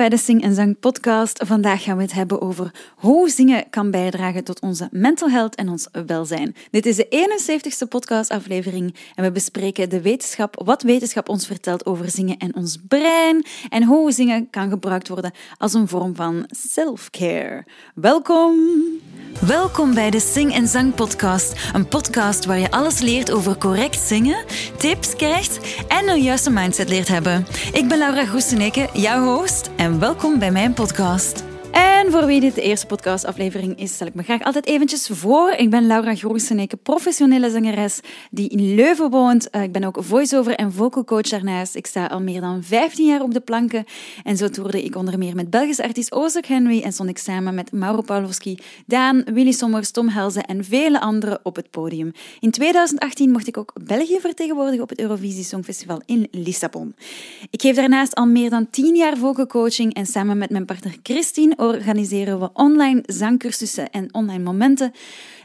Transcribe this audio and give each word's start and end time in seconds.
bij 0.00 0.08
de 0.08 0.16
Sing 0.16 0.42
en 0.42 0.54
Zang 0.54 0.78
podcast. 0.78 1.42
Vandaag 1.46 1.82
gaan 1.82 1.96
we 1.96 2.02
het 2.02 2.12
hebben 2.12 2.40
over 2.40 2.70
hoe 2.96 3.28
zingen 3.28 3.70
kan 3.70 3.90
bijdragen 3.90 4.44
tot 4.44 4.60
onze 4.60 4.88
mental 4.90 5.30
health 5.30 5.54
en 5.54 5.68
ons 5.68 5.88
welzijn. 6.06 6.54
Dit 6.70 6.86
is 6.86 6.96
de 6.96 7.06
71ste 7.08 7.88
podcastaflevering 7.88 8.94
en 9.14 9.24
we 9.24 9.32
bespreken 9.32 9.88
de 9.88 10.00
wetenschap, 10.00 10.62
wat 10.64 10.82
wetenschap 10.82 11.28
ons 11.28 11.46
vertelt 11.46 11.86
over 11.86 12.10
zingen 12.10 12.36
en 12.36 12.54
ons 12.56 12.78
brein 12.88 13.44
en 13.68 13.84
hoe 13.84 14.12
zingen 14.12 14.50
kan 14.50 14.70
gebruikt 14.70 15.08
worden 15.08 15.32
als 15.58 15.74
een 15.74 15.88
vorm 15.88 16.16
van 16.16 16.44
self-care. 16.48 17.64
Welkom! 17.94 18.54
Welkom 19.46 19.94
bij 19.94 20.10
de 20.10 20.20
Sing 20.20 20.54
en 20.54 20.66
Zang 20.66 20.94
podcast, 20.94 21.54
een 21.72 21.88
podcast 21.88 22.44
waar 22.44 22.58
je 22.58 22.70
alles 22.70 23.00
leert 23.00 23.30
over 23.30 23.58
correct 23.58 24.00
zingen, 24.00 24.44
tips 24.76 25.16
krijgt 25.16 25.84
en 25.88 26.08
een 26.08 26.22
juiste 26.22 26.50
mindset 26.50 26.88
leert 26.88 27.08
hebben. 27.08 27.46
Ik 27.72 27.88
ben 27.88 27.98
Laura 27.98 28.24
Groeseneke, 28.24 28.88
jouw 28.92 29.24
host 29.24 29.70
en 29.76 29.89
welkom 29.98 30.38
bij 30.38 30.50
mijn 30.50 30.72
podcast. 30.72 31.49
En 31.72 32.10
voor 32.10 32.26
wie 32.26 32.40
dit 32.40 32.54
de 32.54 32.62
eerste 32.62 32.86
podcastaflevering 32.86 33.78
is, 33.78 33.94
stel 33.94 34.06
ik 34.06 34.14
me 34.14 34.22
graag 34.22 34.42
altijd 34.42 34.66
eventjes 34.66 35.08
voor. 35.12 35.50
Ik 35.50 35.70
ben 35.70 35.86
Laura 35.86 36.14
Groeseneke, 36.14 36.76
professionele 36.76 37.50
zangeres 37.50 38.00
die 38.30 38.48
in 38.48 38.74
Leuven 38.74 39.10
woont. 39.10 39.50
Eh, 39.50 39.62
ik 39.62 39.72
ben 39.72 39.84
ook 39.84 39.96
voice-over 40.00 40.54
en 40.54 40.72
vocal 40.72 41.04
coach 41.04 41.28
daarnaast. 41.28 41.74
Ik 41.74 41.86
sta 41.86 42.06
al 42.06 42.20
meer 42.20 42.40
dan 42.40 42.62
15 42.62 43.06
jaar 43.06 43.22
op 43.22 43.34
de 43.34 43.40
planken. 43.40 43.84
En 44.24 44.36
zo 44.36 44.48
toerde 44.48 44.84
ik 44.84 44.96
onder 44.96 45.18
meer 45.18 45.34
met 45.34 45.50
Belgische 45.50 45.82
artiest 45.82 46.12
Ozek 46.12 46.46
Henry 46.46 46.82
en 46.82 46.92
stond 46.92 47.08
ik 47.08 47.18
samen 47.18 47.54
met 47.54 47.72
Mauro 47.72 48.00
Pawlowski, 48.00 48.58
Daan, 48.86 49.24
Willy 49.24 49.52
Sommers, 49.52 49.90
Tom 49.90 50.08
Helze 50.08 50.40
en 50.40 50.64
vele 50.64 51.00
anderen 51.00 51.40
op 51.42 51.56
het 51.56 51.70
podium. 51.70 52.12
In 52.40 52.50
2018 52.50 53.30
mocht 53.30 53.46
ik 53.46 53.56
ook 53.56 53.72
België 53.84 54.18
vertegenwoordigen 54.20 54.82
op 54.82 54.88
het 54.88 55.00
Eurovisie 55.00 55.44
Songfestival 55.44 56.02
in 56.06 56.28
Lissabon. 56.30 56.94
Ik 57.50 57.60
geef 57.60 57.76
daarnaast 57.76 58.14
al 58.14 58.26
meer 58.26 58.50
dan 58.50 58.70
10 58.70 58.96
jaar 58.96 59.16
vocal 59.16 59.46
coaching 59.46 59.94
en 59.94 60.06
samen 60.06 60.38
met 60.38 60.50
mijn 60.50 60.64
partner 60.64 60.96
Christine 61.02 61.58
organiseren 61.60 62.40
we 62.40 62.50
online 62.52 63.02
zangcursussen 63.06 63.90
en 63.90 64.14
online 64.14 64.42
momenten 64.42 64.92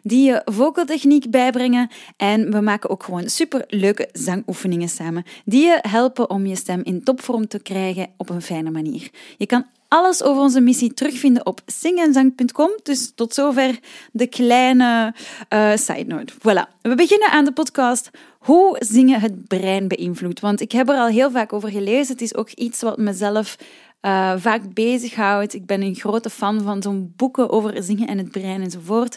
die 0.03 0.25
je 0.25 0.41
vocaltechniek 0.45 1.29
bijbrengen. 1.29 1.89
En 2.17 2.51
we 2.51 2.61
maken 2.61 2.89
ook 2.89 3.03
gewoon 3.03 3.29
super 3.29 3.63
leuke 3.67 4.09
zangoefeningen 4.13 4.89
samen 4.89 5.23
die 5.45 5.65
je 5.65 5.77
helpen 5.81 6.29
om 6.29 6.45
je 6.45 6.55
stem 6.55 6.81
in 6.83 7.03
topvorm 7.03 7.47
te 7.47 7.59
krijgen 7.59 8.07
op 8.17 8.29
een 8.29 8.41
fijne 8.41 8.71
manier. 8.71 9.09
Je 9.37 9.45
kan 9.45 9.65
alles 9.87 10.23
over 10.23 10.41
onze 10.41 10.61
missie 10.61 10.93
terugvinden 10.93 11.45
op 11.45 11.61
singenzang.com. 11.65 12.69
Dus 12.83 13.11
tot 13.15 13.33
zover 13.33 13.79
de 14.11 14.27
kleine 14.27 15.13
uh, 15.53 15.75
side 15.75 16.05
note. 16.05 16.33
Voilà. 16.33 16.81
We 16.81 16.95
beginnen 16.95 17.29
aan 17.29 17.45
de 17.45 17.51
podcast 17.51 18.09
hoe 18.39 18.75
zingen 18.79 19.19
het 19.19 19.47
brein 19.47 19.87
beïnvloedt. 19.87 20.39
Want 20.39 20.61
ik 20.61 20.71
heb 20.71 20.89
er 20.89 20.95
al 20.95 21.07
heel 21.07 21.31
vaak 21.31 21.53
over 21.53 21.69
gelezen. 21.69 22.13
Het 22.13 22.21
is 22.21 22.35
ook 22.35 22.49
iets 22.49 22.81
wat 22.81 22.97
mezelf 22.97 23.57
uh, 24.05 24.33
vaak 24.37 24.73
bezighoudt. 24.73 25.53
Ik 25.53 25.65
ben 25.65 25.81
een 25.81 25.95
grote 25.95 26.29
fan 26.29 26.61
van 26.61 26.81
zo'n 26.81 27.13
boeken 27.15 27.49
over 27.49 27.83
zingen 27.83 28.07
en 28.07 28.17
het 28.17 28.31
brein 28.31 28.61
enzovoort. 28.61 29.15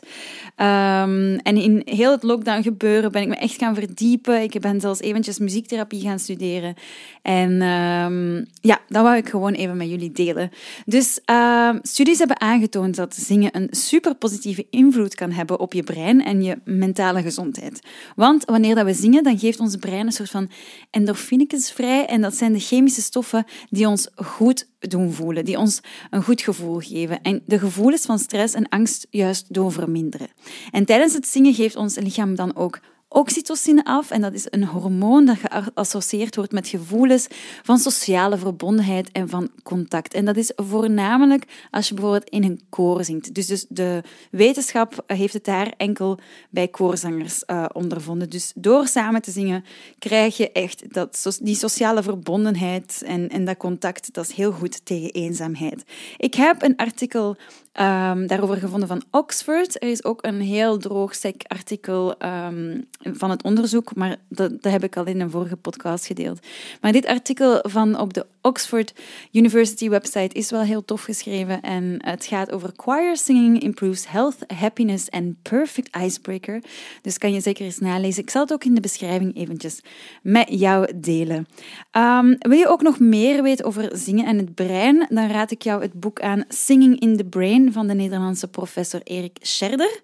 Um, 0.57 1.37
en 1.37 1.57
in 1.57 1.83
heel 1.85 2.11
het 2.11 2.23
lockdown 2.23 2.63
gebeuren 2.63 3.13
ben 3.13 3.23
ik 3.23 3.29
me 3.29 3.37
echt 3.37 3.59
gaan 3.59 3.75
verdiepen. 3.75 4.43
Ik 4.43 4.61
ben 4.61 4.81
zelfs 4.81 5.01
eventjes 5.01 5.39
muziektherapie 5.39 6.01
gaan 6.01 6.19
studeren. 6.19 6.75
En 7.23 7.63
um, 7.63 8.47
ja, 8.61 8.79
dat 8.89 9.03
wou 9.03 9.17
ik 9.17 9.29
gewoon 9.29 9.53
even 9.53 9.77
met 9.77 9.89
jullie 9.89 10.13
delen. 10.13 10.51
Dus 10.85 11.21
uh, 11.31 11.71
studies 11.83 12.19
hebben 12.19 12.41
aangetoond 12.41 12.97
dat 12.97 13.15
zingen 13.15 13.57
een 13.57 13.69
super 13.71 14.15
positieve 14.15 14.67
invloed 14.71 15.15
kan 15.15 15.31
hebben 15.31 15.61
op 15.61 15.73
je 15.73 15.83
brein 15.83 16.25
en 16.25 16.43
je 16.43 16.59
mentale 16.65 17.23
gezondheid. 17.23 17.81
Want 18.17 18.45
wanneer 18.45 18.75
dat 18.75 18.85
we 18.85 18.95
zingen, 18.95 19.23
dan 19.23 19.39
geeft 19.39 19.61
ons 19.61 19.77
brein 19.77 20.07
een 20.07 20.13
soort 20.13 20.31
van 20.31 20.51
endorfinetjes 20.91 21.71
vrij. 21.71 22.07
En 22.07 22.21
dat 22.21 22.35
zijn 22.35 22.53
de 22.53 22.59
chemische 22.59 23.03
stoffen 23.03 23.45
die 23.71 23.89
ons 23.89 24.09
goed 24.15 24.67
doen 24.79 25.13
voelen, 25.13 25.45
die 25.45 25.59
ons 25.59 25.81
een 26.11 26.23
goed 26.23 26.41
gevoel 26.43 26.79
geven 26.79 27.23
en 27.23 27.43
de 27.47 27.59
gevoelens 27.59 28.07
van 28.07 28.19
stress 28.19 28.55
en 28.55 28.69
angst 28.69 29.07
juist 29.11 29.55
doen 29.55 29.73
verminderen. 29.73 30.29
En 30.71 30.85
tijdens 30.85 31.15
het 31.15 31.27
zingen 31.27 31.55
geeft 31.55 31.77
ons 31.77 31.97
lichaam 31.97 32.35
dan 32.35 32.57
ook 32.57 32.81
oxytocine 33.09 33.85
af. 33.85 34.11
En 34.11 34.21
dat 34.21 34.35
is 34.35 34.47
een 34.51 34.65
hormoon 34.65 35.25
dat 35.25 35.37
geassocieerd 35.39 36.37
wordt 36.37 36.53
met 36.53 36.69
gevoelens 36.69 37.27
van 37.63 37.79
sociale 37.79 38.39
verbondenheid 38.39 39.13
en 39.13 39.29
van 39.29 39.51
contact. 39.63 40.15
En 40.15 40.25
dat 40.25 40.37
is 40.37 40.53
voornamelijk 40.57 41.45
als 41.71 41.89
je 41.89 41.95
bijvoorbeeld 41.95 42.29
in 42.29 42.45
een 42.45 42.61
koor 42.69 43.05
zingt. 43.05 43.35
Dus, 43.35 43.47
dus 43.47 43.67
de 43.69 44.03
wetenschap 44.31 45.05
heeft 45.07 45.33
het 45.33 45.45
daar 45.45 45.75
enkel 45.77 46.19
bij 46.51 46.69
koorzangers 46.69 47.43
uh, 47.47 47.65
ondervonden. 47.73 48.31
Dus 48.31 48.53
door 48.55 48.87
samen 48.87 49.23
te 49.23 49.31
zingen 49.31 49.65
krijg 49.99 50.37
je 50.37 50.53
echt 50.53 50.95
dat, 50.95 51.39
die 51.43 51.57
sociale 51.57 52.03
verbondenheid 52.03 53.03
en, 53.07 53.29
en 53.29 53.45
dat 53.45 53.57
contact. 53.57 54.15
Dat 54.15 54.29
is 54.29 54.35
heel 54.35 54.53
goed 54.53 54.85
tegen 54.85 55.11
eenzaamheid. 55.11 55.83
Ik 56.17 56.35
heb 56.35 56.63
een 56.63 56.77
artikel 56.77 57.37
um, 57.81 58.27
daarover 58.27 58.57
gevonden 58.57 58.89
van 58.89 59.03
Oxford. 59.11 59.83
Er 59.83 59.89
is 59.89 60.05
ook 60.05 60.25
een 60.27 60.41
heel 60.41 60.79
droog 60.79 61.15
sec 61.15 61.43
artikel 61.47 62.15
um, 62.23 62.87
van 62.99 63.31
het 63.31 63.43
onderzoek, 63.43 63.95
maar 63.95 64.17
dat, 64.29 64.63
dat 64.63 64.73
heb 64.73 64.85
ik 64.85 64.97
al 64.97 65.07
in 65.07 65.21
een 65.21 65.31
vorige 65.31 65.57
podcast 65.57 66.07
gedeeld. 66.07 66.47
Maar 66.81 66.93
dit 66.93 67.07
artikel 67.07 67.59
van 67.63 67.99
op 67.99 68.15
de 68.15 68.27
Oxford 68.41 68.93
University 69.33 69.89
website 69.89 70.35
is 70.35 70.51
wel 70.51 70.61
heel 70.61 70.85
tof 70.85 71.03
geschreven 71.03 71.61
en 71.61 71.95
het 71.99 72.25
gaat 72.25 72.53
over 72.53 72.73
choir 72.77 73.17
singing 73.17 73.61
improves 73.63 74.09
health, 74.09 74.37
happiness 74.47 75.11
and 75.11 75.43
perfect 75.43 75.97
icebreaker. 75.97 76.63
Dus 77.03 77.19
kan 77.19 77.33
je 77.33 77.41
zeker 77.41 77.65
eens 77.65 77.79
nalezen. 77.79 78.23
Ik 78.23 78.31
zal 78.31 78.43
het 78.43 78.53
ook 78.53 78.65
in 78.65 78.75
de 78.75 78.81
beschrijving 78.81 79.37
eventjes 79.37 79.81
met 80.23 80.47
jou 80.51 80.93
delen. 80.97 81.47
Um, 81.93 82.37
wil 82.39 82.59
je 82.59 82.69
ook 82.69 82.83
nog 82.83 82.99
meer 82.99 83.43
weten 83.43 83.65
over 83.65 83.91
zingen 83.93 84.27
en 84.27 84.37
het 84.37 84.55
brein? 84.55 85.07
Dan 85.09 85.27
raad 85.27 85.51
ik 85.51 85.63
jou 85.63 85.83
het 85.83 85.93
boek 85.93 86.21
aan 86.21 86.45
Singing 86.49 87.01
in 87.01 87.17
the 87.17 87.25
Brain 87.25 87.73
van 87.73 87.87
de 87.87 87.95
Nederlandse 87.95 88.49
professor 88.49 89.01
Erik 89.05 89.37
Scherder. 89.41 90.01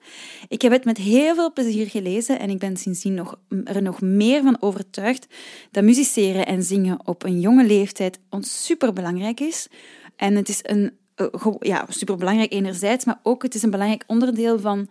Ik 0.48 0.62
heb 0.62 0.72
het 0.72 0.84
met 0.84 0.96
heel 0.96 1.34
veel 1.34 1.52
plezier 1.52 1.86
gelezen 1.86 2.38
en 2.38 2.50
ik 2.50 2.58
ben 2.58 2.76
sindsdien 2.84 3.14
nog, 3.14 3.38
er 3.64 3.82
nog 3.82 4.00
meer 4.00 4.42
van 4.42 4.56
overtuigd 4.60 5.26
dat 5.70 5.84
musiceren 5.84 6.46
en 6.46 6.62
zingen 6.62 7.06
op 7.06 7.24
een 7.24 7.40
jonge 7.40 7.66
leeftijd 7.66 8.18
ons 8.30 8.64
superbelangrijk 8.64 9.40
is. 9.40 9.68
En 10.16 10.34
het 10.34 10.48
is 10.48 10.60
een, 10.62 10.92
uh, 11.16 11.54
ja, 11.60 11.86
superbelangrijk 11.88 12.52
enerzijds, 12.52 13.04
maar 13.04 13.20
ook 13.22 13.42
het 13.42 13.54
is 13.54 13.62
een 13.62 13.70
belangrijk 13.70 14.04
onderdeel 14.06 14.58
van 14.58 14.88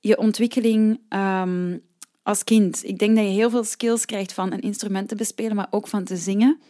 je 0.00 0.18
ontwikkeling 0.18 1.00
um, 1.08 1.82
als 2.22 2.44
kind. 2.44 2.84
Ik 2.84 2.98
denk 2.98 3.16
dat 3.16 3.24
je 3.24 3.30
heel 3.30 3.50
veel 3.50 3.64
skills 3.64 4.04
krijgt 4.04 4.32
van 4.32 4.52
een 4.52 4.60
instrument 4.60 5.08
te 5.08 5.14
bespelen, 5.14 5.56
maar 5.56 5.68
ook 5.70 5.88
van 5.88 6.04
te 6.04 6.16
zingen. 6.16 6.60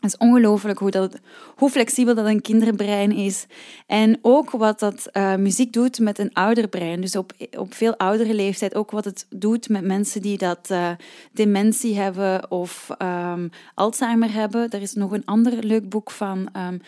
Het 0.00 0.12
is 0.12 0.16
ongelooflijk 0.16 0.78
hoe, 0.78 1.10
hoe 1.56 1.70
flexibel 1.70 2.14
dat 2.14 2.26
een 2.26 2.40
kinderbrein 2.40 3.12
is. 3.12 3.46
En 3.86 4.18
ook 4.22 4.50
wat 4.50 4.78
dat 4.78 5.08
uh, 5.12 5.34
muziek 5.34 5.72
doet 5.72 5.98
met 5.98 6.18
een 6.18 6.32
ouder 6.32 6.68
brein. 6.68 7.00
Dus 7.00 7.16
op, 7.16 7.32
op 7.56 7.74
veel 7.74 7.96
oudere 7.96 8.34
leeftijd. 8.34 8.74
Ook 8.74 8.90
wat 8.90 9.04
het 9.04 9.26
doet 9.30 9.68
met 9.68 9.84
mensen 9.84 10.22
die 10.22 10.38
dat 10.38 10.68
uh, 10.70 10.90
dementie 11.32 11.98
hebben 11.98 12.50
of 12.50 12.88
um, 13.02 13.50
Alzheimer 13.74 14.32
hebben. 14.32 14.70
Er 14.70 14.82
is 14.82 14.94
nog 14.94 15.12
een 15.12 15.24
ander 15.24 15.64
leuk 15.64 15.88
boek 15.88 16.10
van 16.10 16.48
um, 16.56 16.80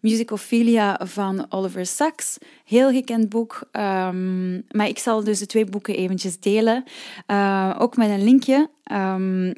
Musicophilia 0.00 1.00
van 1.04 1.46
Oliver 1.48 1.86
Sacks. 1.86 2.38
Heel 2.64 2.90
gekend 2.90 3.28
boek. 3.28 3.60
Um, 3.72 4.64
maar 4.70 4.88
ik 4.88 4.98
zal 4.98 5.24
dus 5.24 5.38
de 5.38 5.46
twee 5.46 5.64
boeken 5.64 5.96
eventjes 5.96 6.40
delen. 6.40 6.84
Uh, 7.26 7.76
ook 7.78 7.96
met 7.96 8.08
een 8.10 8.24
linkje. 8.24 8.70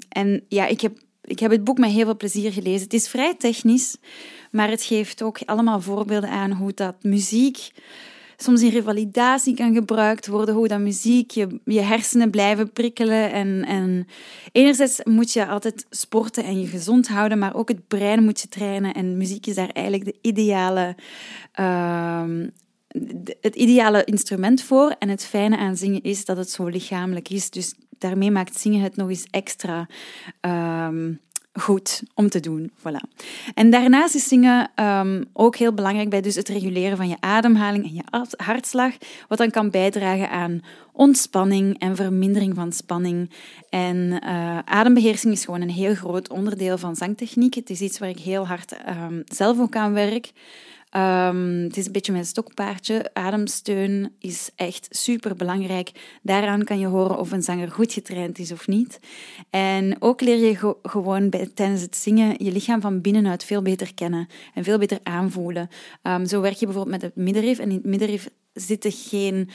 en 0.09 0.45
ja, 0.49 0.67
ik 0.67 0.81
heb 0.81 0.93
ik 1.31 1.39
heb 1.39 1.51
het 1.51 1.65
boek 1.65 1.79
met 1.79 1.91
heel 1.91 2.05
veel 2.05 2.17
plezier 2.17 2.53
gelezen. 2.53 2.83
Het 2.83 2.95
is 2.95 3.09
vrij 3.09 3.35
technisch, 3.35 3.97
maar 4.51 4.71
het 4.71 4.83
geeft 4.83 5.23
ook 5.23 5.39
allemaal 5.45 5.81
voorbeelden 5.81 6.31
aan 6.31 6.53
hoe 6.53 6.73
dat 6.75 6.95
muziek 7.03 7.71
soms 8.37 8.63
in 8.63 8.71
revalidatie 8.71 9.55
kan 9.55 9.75
gebruikt 9.75 10.27
worden, 10.27 10.55
hoe 10.55 10.69
dat 10.69 10.81
muziek 10.81 11.31
je, 11.31 11.61
je 11.65 11.81
hersenen 11.81 12.31
blijven 12.31 12.73
prikkelen. 12.73 13.33
En, 13.33 13.65
en 13.65 14.07
enerzijds 14.53 15.01
moet 15.05 15.33
je 15.33 15.47
altijd 15.47 15.87
sporten 15.91 16.45
en 16.45 16.61
je 16.61 16.67
gezond 16.67 17.09
houden, 17.09 17.39
maar 17.39 17.55
ook 17.55 17.69
het 17.69 17.89
brein 17.89 18.25
moet 18.25 18.41
je 18.41 18.49
trainen. 18.49 18.95
En 18.95 19.17
muziek 19.17 19.47
is 19.47 19.55
daar 19.55 19.69
eigenlijk 19.69 20.05
de 20.05 20.19
ideale, 20.21 20.97
uh, 21.61 22.23
het 23.41 23.55
ideale 23.55 24.05
instrument 24.05 24.63
voor. 24.63 24.95
En 24.99 25.09
het 25.09 25.25
fijne 25.25 25.57
aan 25.57 25.77
zingen 25.77 26.03
is 26.03 26.25
dat 26.25 26.37
het 26.37 26.51
zo 26.51 26.67
lichamelijk 26.67 27.29
is. 27.29 27.51
Dus 27.51 27.75
daarmee 27.99 28.31
maakt 28.31 28.61
zingen 28.61 28.81
het 28.81 28.97
nog 28.97 29.09
eens 29.09 29.27
extra 29.31 29.89
um, 30.41 31.21
goed 31.53 32.03
om 32.15 32.29
te 32.29 32.41
doen. 32.41 32.71
Voilà. 32.79 33.23
En 33.55 33.71
daarnaast 33.71 34.15
is 34.15 34.29
zingen 34.29 34.71
um, 34.77 35.25
ook 35.33 35.57
heel 35.57 35.73
belangrijk 35.73 36.11
bij 36.11 36.21
dus 36.21 36.35
het 36.35 36.49
reguleren 36.49 36.97
van 36.97 37.09
je 37.09 37.17
ademhaling 37.21 37.85
en 37.85 37.95
je 37.95 38.29
hartslag, 38.37 38.93
wat 39.29 39.39
dan 39.39 39.51
kan 39.51 39.71
bijdragen 39.71 40.31
aan 40.31 40.61
ontspanning 40.93 41.79
en 41.79 41.97
vermindering 41.97 42.55
van 42.55 42.73
spanning. 42.73 43.31
En 43.69 43.97
uh, 43.97 44.59
adembeheersing 44.65 45.33
is 45.33 45.45
gewoon 45.45 45.61
een 45.61 45.71
heel 45.71 45.95
groot 45.95 46.31
onderdeel 46.31 46.79
van 46.79 46.97
zangtechniek. 46.97 47.55
Het 47.55 47.71
is 47.71 47.81
iets 47.81 47.99
waar 47.99 48.09
ik 48.09 48.19
heel 48.19 48.47
hard 48.47 48.77
um, 48.89 49.23
zelf 49.27 49.61
ook 49.61 49.77
aan 49.77 49.93
werk. 49.93 50.33
Ehm, 50.91 51.63
het 51.63 51.77
is 51.77 51.87
een 51.87 51.93
beetje 51.93 52.13
mijn 52.13 52.25
stokpaardje. 52.25 53.11
Ademsteun 53.13 54.15
is 54.19 54.51
echt 54.57 54.87
super 54.91 55.37
belangrijk. 55.37 55.91
Daaraan 56.23 56.65
kan 56.65 56.79
je 56.79 56.87
horen 56.87 57.19
of 57.19 57.33
een 57.33 57.43
zanger 57.43 57.71
goed 57.71 57.93
getraind 57.93 58.39
is 58.39 58.53
of 58.53 58.67
niet. 58.67 59.01
En 59.51 59.97
ook 59.99 60.21
leer 60.21 60.37
je 60.37 60.77
gewoon 60.83 61.29
bij, 61.29 61.51
tijdens 61.55 61.83
het 61.83 61.97
zingen 61.97 62.45
je 62.45 62.53
lichaam 62.53 62.81
van 62.81 63.01
binnenuit 63.01 63.45
veel 63.45 63.63
beter 63.63 63.95
kennen 63.95 64.29
en 64.55 64.65
veel 64.65 64.79
beter 64.79 64.99
aanvoelen. 65.03 65.69
Ehm, 66.03 66.27
zo 66.27 66.41
werk 66.41 66.57
je 66.57 66.67
bijvoorbeeld 66.67 67.01
met 67.01 67.03
het 67.03 67.25
middenrif. 67.25 67.59
En 67.59 67.69
in 67.69 67.77
het 67.77 67.85
middenrif 67.85 68.29
zitten 68.53 68.93
geen, 68.93 69.49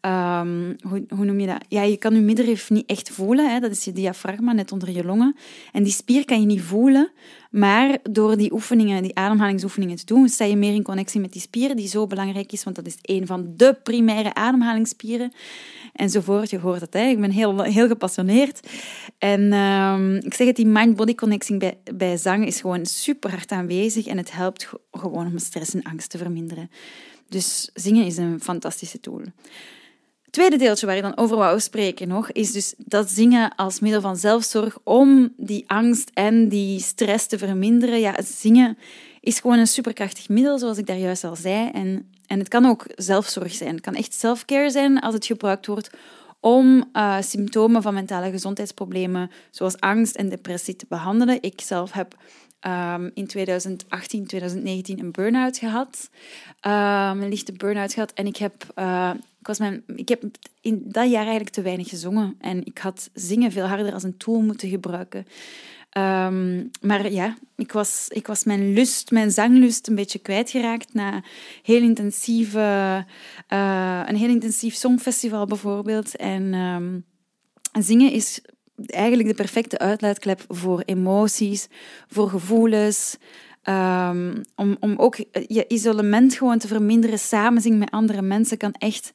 um, 0.00 0.76
hoe, 0.88 1.24
noem 1.24 1.40
je 1.40 1.46
dat? 1.46 1.64
Ja, 1.68 1.82
je 1.82 1.96
kan 1.96 2.14
je 2.14 2.20
middenrif 2.20 2.70
niet 2.70 2.86
echt 2.86 3.10
voelen. 3.10 3.50
Hè? 3.50 3.60
Dat 3.60 3.70
is 3.70 3.84
je 3.84 3.92
diafragma 3.92 4.52
net 4.52 4.72
onder 4.72 4.90
je 4.90 5.04
longen. 5.04 5.36
En 5.72 5.82
die 5.82 5.92
spier 5.92 6.24
kan 6.24 6.40
je 6.40 6.46
niet 6.46 6.62
voelen, 6.62 7.10
maar 7.50 7.98
door 8.02 8.36
die 8.36 8.52
oefeningen, 8.52 9.02
die 9.02 9.14
ademhalingsoefeningen 9.16 9.96
te 9.96 10.04
doen, 10.04 10.28
sta 10.28 10.44
je 10.44 10.56
meer 10.56 10.74
in 10.74 10.82
connectie 10.82 11.20
met 11.20 11.32
die 11.32 11.40
spier, 11.40 11.76
die 11.76 11.88
zo 11.88 12.06
belangrijk 12.06 12.52
is, 12.52 12.64
want 12.64 12.76
dat 12.76 12.86
is 12.86 12.98
een 13.02 13.26
van 13.26 13.52
de 13.56 13.78
primaire 13.82 14.34
ademhalingsspieren. 14.34 15.32
Enzovoort, 15.92 16.50
je 16.50 16.58
hoort 16.58 16.80
het, 16.80 16.92
hè? 16.92 17.06
ik 17.06 17.20
ben 17.20 17.30
heel, 17.30 17.62
heel 17.62 17.86
gepassioneerd. 17.86 18.68
En 19.18 19.52
um, 19.52 20.14
ik 20.16 20.34
zeg 20.34 20.46
het, 20.46 20.56
die 20.56 20.66
mind-body 20.66 21.14
connecting 21.14 21.58
bij, 21.58 21.78
bij 21.94 22.16
zang 22.16 22.46
is 22.46 22.60
gewoon 22.60 22.86
super 22.86 23.30
hard 23.30 23.52
aanwezig 23.52 24.06
en 24.06 24.16
het 24.16 24.32
helpt 24.32 24.68
gewoon 24.90 25.26
om 25.26 25.38
stress 25.38 25.74
en 25.74 25.82
angst 25.82 26.10
te 26.10 26.18
verminderen. 26.18 26.70
Dus 27.28 27.70
zingen 27.74 28.06
is 28.06 28.16
een 28.16 28.40
fantastische 28.40 29.00
tool. 29.00 29.20
Het 30.22 30.40
tweede 30.40 30.56
deeltje 30.56 30.86
waar 30.86 30.96
ik 30.96 31.02
dan 31.02 31.16
over 31.16 31.36
wou 31.36 31.60
spreken 31.60 32.08
nog, 32.08 32.30
is 32.30 32.52
dus 32.52 32.74
dat 32.76 33.10
zingen 33.10 33.54
als 33.54 33.80
middel 33.80 34.00
van 34.00 34.16
zelfzorg 34.16 34.78
om 34.84 35.32
die 35.36 35.64
angst 35.66 36.10
en 36.14 36.48
die 36.48 36.80
stress 36.80 37.26
te 37.26 37.38
verminderen. 37.38 38.00
Ja, 38.00 38.14
zingen 38.22 38.78
is 39.20 39.40
gewoon 39.40 39.58
een 39.58 39.66
superkrachtig 39.66 40.28
middel, 40.28 40.58
zoals 40.58 40.78
ik 40.78 40.86
daar 40.86 40.96
juist 40.96 41.24
al 41.24 41.36
zei. 41.36 41.70
En, 41.70 42.10
en 42.26 42.38
het 42.38 42.48
kan 42.48 42.66
ook 42.66 42.84
zelfzorg 42.94 43.52
zijn. 43.54 43.74
Het 43.74 43.80
kan 43.80 43.94
echt 43.94 44.14
selfcare 44.14 44.70
zijn 44.70 45.00
als 45.00 45.14
het 45.14 45.26
gebruikt 45.26 45.66
wordt 45.66 45.90
om 46.40 46.84
uh, 46.92 47.16
symptomen 47.20 47.82
van 47.82 47.94
mentale 47.94 48.30
gezondheidsproblemen, 48.30 49.30
zoals 49.50 49.80
angst 49.80 50.14
en 50.14 50.28
depressie, 50.28 50.76
te 50.76 50.86
behandelen. 50.88 51.42
Ik 51.42 51.60
zelf 51.60 51.92
heb 51.92 52.16
um, 52.66 53.10
in 53.14 53.26
2018, 53.26 54.26
2019 54.26 54.98
een 54.98 55.10
burn-out 55.10 55.58
gehad. 55.58 56.10
Um, 56.66 57.22
een 57.22 57.28
lichte 57.28 57.52
burn-out 57.52 57.92
gehad. 57.92 58.12
En 58.12 58.26
ik 58.26 58.36
heb, 58.36 58.66
uh, 58.78 59.10
ik, 59.40 59.46
was 59.46 59.58
mijn, 59.58 59.82
ik 59.86 60.08
heb 60.08 60.22
in 60.60 60.82
dat 60.86 61.10
jaar 61.10 61.22
eigenlijk 61.22 61.50
te 61.50 61.62
weinig 61.62 61.88
gezongen. 61.88 62.36
En 62.40 62.64
ik 62.64 62.78
had 62.78 63.10
zingen 63.12 63.52
veel 63.52 63.66
harder 63.66 63.92
als 63.92 64.02
een 64.02 64.16
tool 64.16 64.40
moeten 64.40 64.68
gebruiken. 64.68 65.26
Um, 65.98 66.70
maar 66.80 67.10
ja, 67.10 67.36
ik 67.56 67.72
was, 67.72 68.06
ik 68.08 68.26
was 68.26 68.44
mijn 68.44 68.72
lust, 68.72 69.10
mijn 69.10 69.30
zanglust 69.30 69.88
een 69.88 69.94
beetje 69.94 70.18
kwijtgeraakt 70.18 70.94
na 70.94 71.22
heel 71.62 71.82
intensieve, 71.82 73.04
uh, 73.52 74.02
een 74.06 74.16
heel 74.16 74.28
intensief 74.28 74.74
songfestival 74.74 75.46
bijvoorbeeld. 75.46 76.16
En 76.16 76.54
zingen 77.72 78.12
is 78.12 78.40
eigenlijk 78.86 79.28
de 79.28 79.34
perfecte 79.34 79.78
uitlaatklep 79.78 80.44
voor 80.48 80.82
emoties, 80.84 81.68
voor 82.08 82.28
gevoelens. 82.28 83.16
Um, 83.68 84.40
om, 84.56 84.76
om 84.80 84.94
ook 84.96 85.16
je 85.46 85.64
isolement 85.68 86.34
gewoon 86.34 86.58
te 86.58 86.66
verminderen. 86.66 87.18
Samen 87.18 87.62
zingen 87.62 87.78
met 87.78 87.90
andere 87.90 88.22
mensen 88.22 88.56
kan 88.56 88.72
echt 88.72 89.12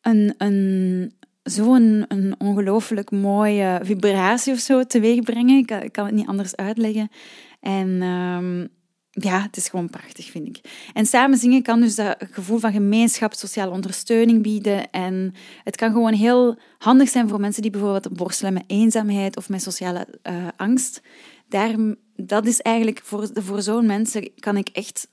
een, 0.00 0.34
een, 0.38 1.12
zo'n 1.42 2.04
een 2.08 2.34
ongelooflijk 2.38 3.10
mooie 3.10 3.80
vibratie 3.82 4.52
of 4.52 4.58
zo 4.58 4.84
teweeg 4.84 5.22
brengen. 5.22 5.58
Ik 5.58 5.92
kan, 5.92 6.04
het 6.06 6.14
niet 6.14 6.26
anders 6.26 6.56
uitleggen. 6.56 7.10
En 7.60 8.02
um, 8.02 8.68
ja, 9.14 9.42
het 9.42 9.56
is 9.56 9.68
gewoon 9.68 9.90
prachtig, 9.90 10.30
vind 10.30 10.48
ik. 10.48 10.60
En 10.92 11.06
samen 11.06 11.38
zingen 11.38 11.62
kan 11.62 11.80
dus 11.80 11.94
dat 11.94 12.16
gevoel 12.30 12.58
van 12.58 12.72
gemeenschap, 12.72 13.32
sociale 13.32 13.70
ondersteuning 13.70 14.42
bieden. 14.42 14.90
En 14.90 15.34
het 15.64 15.76
kan 15.76 15.92
gewoon 15.92 16.12
heel 16.12 16.58
handig 16.78 17.08
zijn 17.08 17.28
voor 17.28 17.40
mensen 17.40 17.62
die 17.62 17.70
bijvoorbeeld 17.70 18.18
worstelen 18.18 18.52
met 18.52 18.64
eenzaamheid 18.66 19.36
of 19.36 19.48
met 19.48 19.62
sociale 19.62 20.06
uh, 20.22 20.46
angst. 20.56 21.02
Daar, 21.48 21.74
dat 22.16 22.46
is 22.46 22.60
eigenlijk 22.60 23.00
voor, 23.04 23.30
voor 23.34 23.62
zo'n 23.62 23.86
mensen 23.86 24.30
kan 24.38 24.56
ik 24.56 24.68
echt 24.68 25.08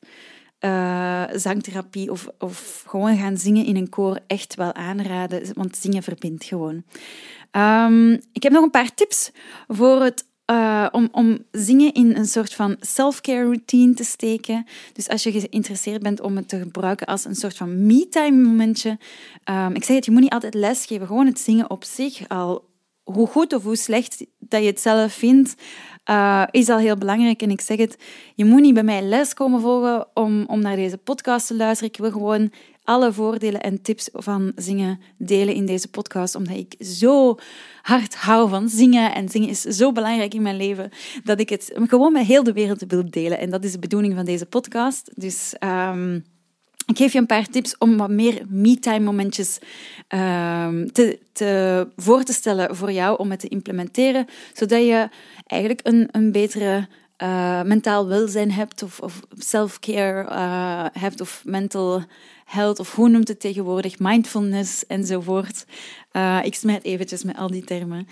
uh, 0.60 1.24
zangtherapie 1.34 2.12
of, 2.12 2.28
of 2.38 2.84
gewoon 2.88 3.18
gaan 3.18 3.38
zingen 3.38 3.66
in 3.66 3.76
een 3.76 3.90
koor 3.90 4.20
echt 4.28 4.56
wel 4.56 4.74
aanraden. 4.74 5.54
Want 5.54 5.78
zingen 5.78 6.04
verbindt 6.04 6.44
gewoon. 6.44 6.84
Um, 7.52 8.12
ik 8.34 8.44
heb 8.44 8.52
nog 8.52 8.64
een 8.64 8.70
paar 8.70 8.94
tips 8.94 9.32
voor 9.68 10.02
het 10.02 10.26
uh, 10.50 10.88
om, 10.92 11.10
om 11.12 11.38
zingen 11.52 11.94
in 11.94 12.16
een 12.16 12.26
soort 12.26 12.54
van 12.54 12.76
self-care 12.80 13.44
routine 13.44 13.94
te 13.94 14.04
steken. 14.04 14.66
Dus 14.94 15.10
als 15.10 15.24
je 15.24 15.32
geïnteresseerd 15.32 16.02
bent 16.02 16.22
om 16.22 16.36
het 16.36 16.50
te 16.50 16.60
gebruiken 16.60 17.08
als 17.08 17.26
een 17.26 17.36
soort 17.36 17.58
van 17.58 17.86
me-time 17.86 18.48
momentje. 18.48 18.98
Um, 19.50 19.76
ik 19.76 19.84
zeg 19.84 19.96
het, 19.96 20.06
je 20.06 20.12
moet 20.12 20.22
niet 20.22 20.32
altijd 20.32 20.54
lesgeven. 20.54 21.08
Gewoon 21.08 21.26
het 21.26 21.40
zingen 21.40 21.70
op 21.70 21.84
zich 21.84 22.28
al. 22.28 22.68
Hoe 23.04 23.28
goed 23.28 23.54
of 23.54 23.64
hoe 23.64 23.76
slecht 23.76 24.26
dat 24.40 24.62
je 24.62 24.68
het 24.68 24.80
zelf 24.80 25.14
vindt, 25.14 25.56
uh, 26.10 26.44
is 26.52 26.70
al 26.70 26.78
heel 26.78 26.98
belangrijk. 26.98 27.42
En 27.42 27.52
ik 27.52 27.62
zeg 27.62 27.78
het, 27.78 27.98
je 28.36 28.46
moet 28.46 28.62
niet 28.62 28.74
bij 28.74 28.84
mij 28.84 29.02
les 29.02 29.34
komen 29.34 29.62
volgen 29.62 30.08
om, 30.14 30.46
om 30.48 30.60
naar 30.60 30.76
deze 30.76 30.98
podcast 30.98 31.48
te 31.48 31.56
luisteren. 31.56 31.94
Ik 31.94 32.00
wil 32.00 32.12
gewoon 32.12 32.52
alle 32.90 33.14
voordelen 33.14 33.62
en 33.62 33.82
tips 33.82 34.10
van 34.14 34.52
zingen 34.56 35.00
delen 35.18 35.54
in 35.54 35.66
deze 35.66 35.88
podcast, 35.88 36.36
omdat 36.36 36.56
ik 36.56 36.76
zo 36.86 37.38
hard 37.82 38.16
hou 38.16 38.50
van 38.50 38.70
zingen. 38.70 39.14
En 39.14 39.30
zingen 39.30 39.50
is 39.50 39.62
zo 39.62 39.92
belangrijk 39.92 40.34
in 40.34 40.42
mijn 40.42 40.58
leven 40.58 40.90
dat 41.24 41.40
ik 41.40 41.50
het 41.50 41.72
gewoon 41.76 42.14
met 42.14 42.26
heel 42.26 42.44
de 42.44 42.54
wereld 42.54 42.84
wil 42.88 43.10
delen. 43.10 43.40
En 43.40 43.50
dat 43.50 43.64
is 43.64 43.72
de 43.72 43.80
bedoeling 43.80 44.16
van 44.16 44.26
deze 44.26 44.46
podcast. 44.46 45.12
Dus 45.16 45.54
um, 45.60 46.24
ik 46.86 46.98
geef 46.98 47.14
je 47.14 47.20
een 47.20 47.26
paar 47.26 47.48
tips 47.48 47.78
om 47.78 47.98
wat 47.98 48.10
meer 48.10 48.46
me-time 48.48 49.06
momentjes 49.06 49.60
um, 50.08 50.92
te, 50.92 51.20
te, 51.32 51.88
voor 51.96 52.24
te 52.24 52.34
stellen 52.34 52.76
voor 52.76 52.92
jou 52.92 53.18
om 53.18 53.32
het 53.32 53.40
te 53.40 53.48
implementeren, 53.48 54.26
zodat 54.54 54.82
je 54.86 55.10
eigenlijk 55.46 55.88
een, 55.88 56.08
een 56.12 56.32
betere 56.32 56.88
uh, 57.24 57.62
mentaal 57.62 58.08
welzijn 58.08 58.52
hebt 58.52 58.84
of, 58.84 59.00
of 59.00 59.20
self-care 59.38 60.30
uh, 60.32 60.86
hebt 61.02 61.22
of 61.22 61.42
mental 61.46 62.04
health 62.46 62.80
of 62.80 62.96
hoe 62.96 63.10
noemt 63.10 63.28
het 63.28 63.40
tegenwoordig, 63.40 64.00
mindfulness 64.00 64.86
enzovoort. 64.88 65.66
Uh, 66.14 66.40
ik 66.44 66.56
smijt 66.56 66.84
eventjes 66.84 67.24
met 67.24 67.38
al 67.38 67.48
die 67.48 67.64
termen. 67.64 68.08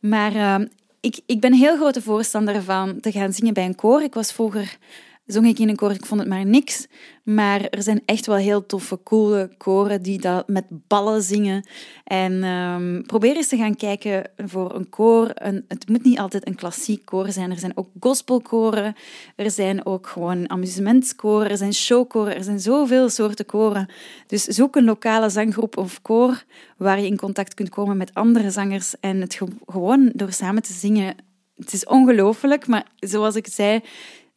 Maar 0.00 0.60
ik, 1.00 1.20
ik 1.26 1.40
ben 1.40 1.52
een 1.52 1.58
heel 1.58 1.76
grote 1.76 2.02
voorstander 2.02 2.62
van 2.62 3.00
te 3.00 3.12
gaan 3.12 3.32
zingen 3.32 3.54
bij 3.54 3.64
een 3.64 3.74
koor. 3.74 4.02
Ik 4.02 4.14
was 4.14 4.32
vroeger 4.32 4.78
zong 5.26 5.46
ik 5.46 5.58
in 5.58 5.68
een 5.68 5.76
koor, 5.76 5.90
ik 5.90 6.06
vond 6.06 6.20
het 6.20 6.28
maar 6.28 6.46
niks. 6.46 6.86
Maar 7.24 7.60
er 7.60 7.82
zijn 7.82 8.02
echt 8.04 8.26
wel 8.26 8.36
heel 8.36 8.66
toffe, 8.66 9.02
coole 9.02 9.50
koren 9.56 10.02
die 10.02 10.20
dat 10.20 10.48
met 10.48 10.64
ballen 10.68 11.22
zingen. 11.22 11.66
En 12.04 12.44
um, 12.44 13.02
probeer 13.06 13.36
eens 13.36 13.48
te 13.48 13.56
gaan 13.56 13.76
kijken 13.76 14.30
voor 14.36 14.74
een 14.74 14.88
koor. 14.88 15.30
Een, 15.34 15.64
het 15.68 15.88
moet 15.88 16.04
niet 16.04 16.18
altijd 16.18 16.46
een 16.46 16.54
klassiek 16.54 17.04
koor 17.04 17.32
zijn. 17.32 17.50
Er 17.50 17.58
zijn 17.58 17.76
ook 17.76 17.88
gospelkoren. 18.00 18.94
Er 19.36 19.50
zijn 19.50 19.86
ook 19.86 20.06
gewoon 20.06 20.50
amusementskoren. 20.50 21.50
Er 21.50 21.56
zijn 21.56 21.74
showkoren. 21.74 22.36
Er 22.36 22.44
zijn 22.44 22.60
zoveel 22.60 23.08
soorten 23.08 23.46
koren. 23.46 23.88
Dus 24.26 24.44
zoek 24.44 24.76
een 24.76 24.84
lokale 24.84 25.28
zanggroep 25.28 25.76
of 25.76 26.02
koor 26.02 26.44
waar 26.76 27.00
je 27.00 27.06
in 27.06 27.16
contact 27.16 27.54
kunt 27.54 27.68
komen 27.68 27.96
met 27.96 28.14
andere 28.14 28.50
zangers. 28.50 28.94
En 29.00 29.20
het 29.20 29.40
gewoon 29.66 30.10
door 30.14 30.32
samen 30.32 30.62
te 30.62 30.72
zingen 30.72 31.14
het 31.56 31.72
is 31.72 31.84
ongelooflijk, 31.84 32.66
maar 32.66 32.86
zoals 32.98 33.36
ik 33.36 33.46
zei, 33.46 33.80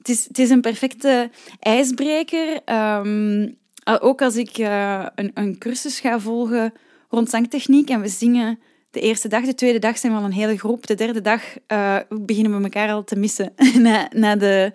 het 0.08 0.18
is, 0.18 0.28
is 0.28 0.50
een 0.50 0.62
perfecte 0.62 1.30
ijsbreker. 1.60 2.62
Um, 3.00 3.58
ook 4.02 4.22
als 4.22 4.36
ik 4.36 4.58
uh, 4.58 5.06
een, 5.16 5.32
een 5.34 5.58
cursus 5.58 6.00
ga 6.00 6.20
volgen 6.20 6.74
rond 7.10 7.30
zangtechniek 7.30 7.90
en 7.90 8.02
we 8.02 8.08
zingen 8.08 8.60
de 8.92 9.00
eerste 9.00 9.28
dag, 9.28 9.46
de 9.46 9.56
tweede 9.56 9.80
dag 9.80 9.98
zijn 9.98 10.12
we 10.12 10.18
al 10.18 10.26
een 10.26 10.32
hele 10.32 10.58
groep. 10.58 10.88
De 10.88 10.96
derde 10.96 11.22
dag 11.22 11.42
uh, 11.68 11.98
beginnen 12.10 12.58
we 12.58 12.64
elkaar 12.64 12.92
al 12.92 13.04
te 13.04 13.16
missen 13.16 13.54
na, 13.80 14.10
na 14.14 14.36
de, 14.36 14.72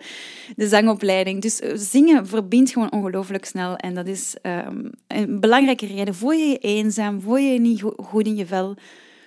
de 0.57 0.69
zangopleiding. 0.69 1.43
Dus 1.43 1.61
eh, 1.61 1.73
zingen 1.75 2.27
verbindt 2.27 2.71
gewoon 2.71 2.93
ongelooflijk 2.93 3.45
snel. 3.45 3.77
En 3.77 3.95
dat 3.95 4.07
is 4.07 4.37
um, 4.43 4.91
een 5.07 5.41
belangrijke 5.41 5.87
reden. 5.87 6.15
Voel 6.15 6.33
je 6.33 6.47
je 6.47 6.59
eenzaam? 6.59 7.21
Voel 7.21 7.37
je 7.37 7.53
je 7.53 7.61
niet 7.61 7.83
goed 7.97 8.27
in 8.27 8.37
je 8.37 8.47
vel? 8.47 8.77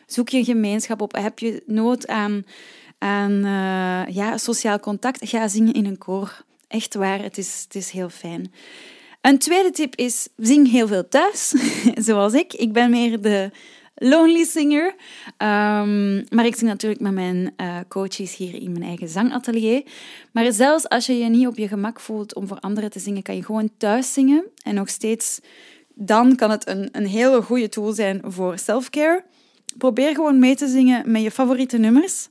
Zoek 0.06 0.30
je 0.30 0.38
een 0.38 0.46
gemeenschap 0.46 1.02
op? 1.02 1.16
Heb 1.16 1.40
je 1.40 1.64
nood 1.66 2.08
aan 2.08 2.46
aan 3.04 3.32
uh, 3.32 4.16
ja, 4.16 4.38
sociaal 4.38 4.80
contact. 4.80 5.30
Ga 5.30 5.48
zingen 5.48 5.74
in 5.74 5.86
een 5.86 5.98
koor. 5.98 6.44
Echt 6.68 6.96
waar, 6.96 7.22
het 7.22 7.38
is, 7.38 7.62
het 7.64 7.76
is 7.76 7.90
heel 7.90 8.10
fijn. 8.10 8.54
Een 9.22 9.38
tweede 9.38 9.72
tip 9.72 9.96
is, 9.96 10.28
zing 10.38 10.72
heel 10.72 10.88
veel 10.88 11.08
thuis, 11.08 11.54
zoals 12.08 12.34
ik. 12.34 12.54
Ik 12.54 12.74
ben 12.74 12.90
meer 12.90 13.22
de 13.22 13.52
lonely 13.96 14.44
singer. 14.44 14.86
Um, 15.38 16.24
maar 16.30 16.46
ik 16.46 16.56
zing 16.56 16.70
natuurlijk 16.70 17.02
met 17.02 17.14
mijn 17.14 17.54
uh, 17.58 17.78
coaches 17.88 18.36
hier 18.36 18.56
in 18.56 18.72
mijn 18.72 18.84
eigen 18.84 19.08
zangatelier. 19.08 19.84
Maar 20.32 20.52
zelfs 20.52 20.90
als 20.90 21.06
je 21.06 21.18
je 21.18 21.30
niet 21.30 21.48
op 21.48 21.58
je 21.58 21.68
gemak 21.68 22.00
voelt 22.00 22.36
om 22.36 22.48
voor 22.48 22.60
anderen 22.60 22.92
te 22.92 23.00
zingen, 23.00 23.22
kan 23.22 23.36
je 23.36 23.44
gewoon 23.44 23.70
thuis 23.78 24.14
zingen. 24.14 24.44
En 24.64 24.76
nog 24.76 24.90
steeds, 24.90 25.40
dan 25.94 26.36
kan 26.36 26.52
het 26.52 26.68
een, 26.68 26.90
een 26.92 27.08
hele 27.08 27.42
goede 27.42 27.70
tool 27.70 27.92
zijn 27.92 28.22
voor 28.26 28.58
self-care. 28.58 29.24
Probeer 29.78 30.16
gewoon 30.16 30.40
mee 30.40 30.56
te 30.56 30.68
zingen 30.68 31.12
met 31.12 31.22
je 31.22 31.32
favoriete 31.32 31.78
nummers 31.78 32.30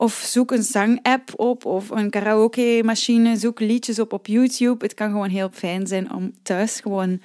Of 0.00 0.12
zoek 0.12 0.50
een 0.50 0.62
zangapp 0.62 1.32
op 1.36 1.64
of 1.64 1.90
een 1.90 2.10
karaoke 2.10 2.80
machine. 2.84 3.36
Zoek 3.36 3.60
liedjes 3.60 3.98
op 3.98 4.12
op 4.12 4.26
YouTube. 4.26 4.84
Het 4.84 4.94
kan 4.94 5.10
gewoon 5.10 5.28
heel 5.28 5.50
fijn 5.52 5.86
zijn 5.86 6.12
om 6.12 6.32
thuis 6.42 6.80
gewoon 6.80 7.20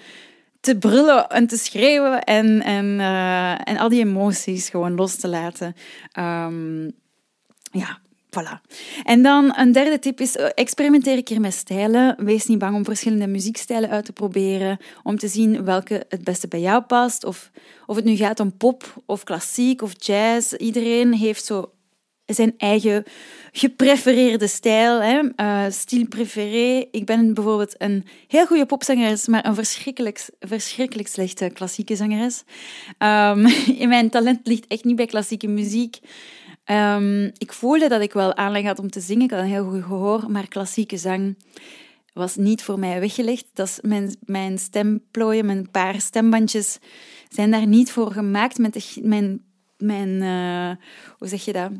te 0.59 0.77
brullen 0.77 1.29
en 1.29 1.47
te 1.47 1.57
schreeuwen 1.57 2.23
en, 2.23 2.61
en, 2.61 2.85
uh, 2.85 3.67
en 3.67 3.77
al 3.77 3.89
die 3.89 3.99
emoties 3.99 4.69
gewoon 4.69 4.95
los 4.95 5.15
te 5.15 5.27
laten. 5.27 5.75
Um, 6.19 6.91
ja, 7.71 7.99
voilà. 8.29 8.61
En 9.03 9.21
dan 9.23 9.57
een 9.57 9.71
derde 9.71 9.99
tip 9.99 10.19
is, 10.19 10.35
eh, 10.35 10.49
experimenteer 10.53 11.17
een 11.17 11.23
keer 11.23 11.39
met 11.39 11.53
stijlen. 11.53 12.25
Wees 12.25 12.45
niet 12.45 12.59
bang 12.59 12.75
om 12.75 12.85
verschillende 12.85 13.27
muziekstijlen 13.27 13.89
uit 13.89 14.05
te 14.05 14.13
proberen, 14.13 14.77
om 15.03 15.17
te 15.17 15.27
zien 15.27 15.63
welke 15.63 16.05
het 16.09 16.23
beste 16.23 16.47
bij 16.47 16.59
jou 16.59 16.81
past. 16.81 17.23
Of, 17.23 17.51
of 17.85 17.95
het 17.95 18.05
nu 18.05 18.15
gaat 18.15 18.39
om 18.39 18.57
pop 18.57 19.03
of 19.05 19.23
klassiek 19.23 19.81
of 19.81 19.93
jazz. 19.97 20.53
Iedereen 20.53 21.13
heeft 21.13 21.45
zo 21.45 21.72
zijn 22.33 22.53
eigen 22.57 23.03
geprefereerde 23.51 24.47
stijl, 24.47 25.01
hè? 25.01 25.21
Uh, 25.35 26.05
préféré. 26.09 26.87
Ik 26.91 27.05
ben 27.05 27.33
bijvoorbeeld 27.33 27.75
een 27.77 28.05
heel 28.27 28.45
goede 28.45 28.65
popzangeres, 28.65 29.27
maar 29.27 29.45
een 29.45 29.55
verschrikkelijk, 29.55 30.29
verschrikkelijk 30.39 31.07
slechte 31.07 31.49
klassieke 31.53 31.95
zangeres. 31.95 32.43
Um, 32.99 33.47
mijn 33.87 34.09
talent 34.09 34.47
ligt 34.47 34.67
echt 34.67 34.83
niet 34.83 34.95
bij 34.95 35.05
klassieke 35.05 35.47
muziek. 35.47 35.99
Um, 36.65 37.31
ik 37.37 37.53
voelde 37.53 37.87
dat 37.87 38.01
ik 38.01 38.13
wel 38.13 38.35
aanleg 38.35 38.63
had 38.63 38.79
om 38.79 38.89
te 38.89 38.99
zingen. 38.99 39.23
Ik 39.23 39.31
had 39.31 39.39
een 39.39 39.45
heel 39.45 39.69
goed 39.69 39.83
gehoor, 39.83 40.31
maar 40.31 40.47
klassieke 40.47 40.97
zang 40.97 41.35
was 42.13 42.35
niet 42.35 42.63
voor 42.63 42.79
mij 42.79 42.99
weggelegd. 42.99 43.45
Dat 43.53 43.67
is 43.67 43.79
mijn, 43.81 44.15
mijn 44.19 44.59
stemplooien, 44.59 45.45
mijn 45.45 45.71
paar 45.71 46.01
stembandjes 46.01 46.79
zijn 47.29 47.51
daar 47.51 47.67
niet 47.67 47.91
voor 47.91 48.11
gemaakt. 48.11 48.57
Met 48.57 48.97
mijn, 49.01 49.41
mijn 49.77 50.09
uh, 50.09 50.85
hoe 51.17 51.27
zeg 51.27 51.45
je 51.45 51.53
dat? 51.53 51.71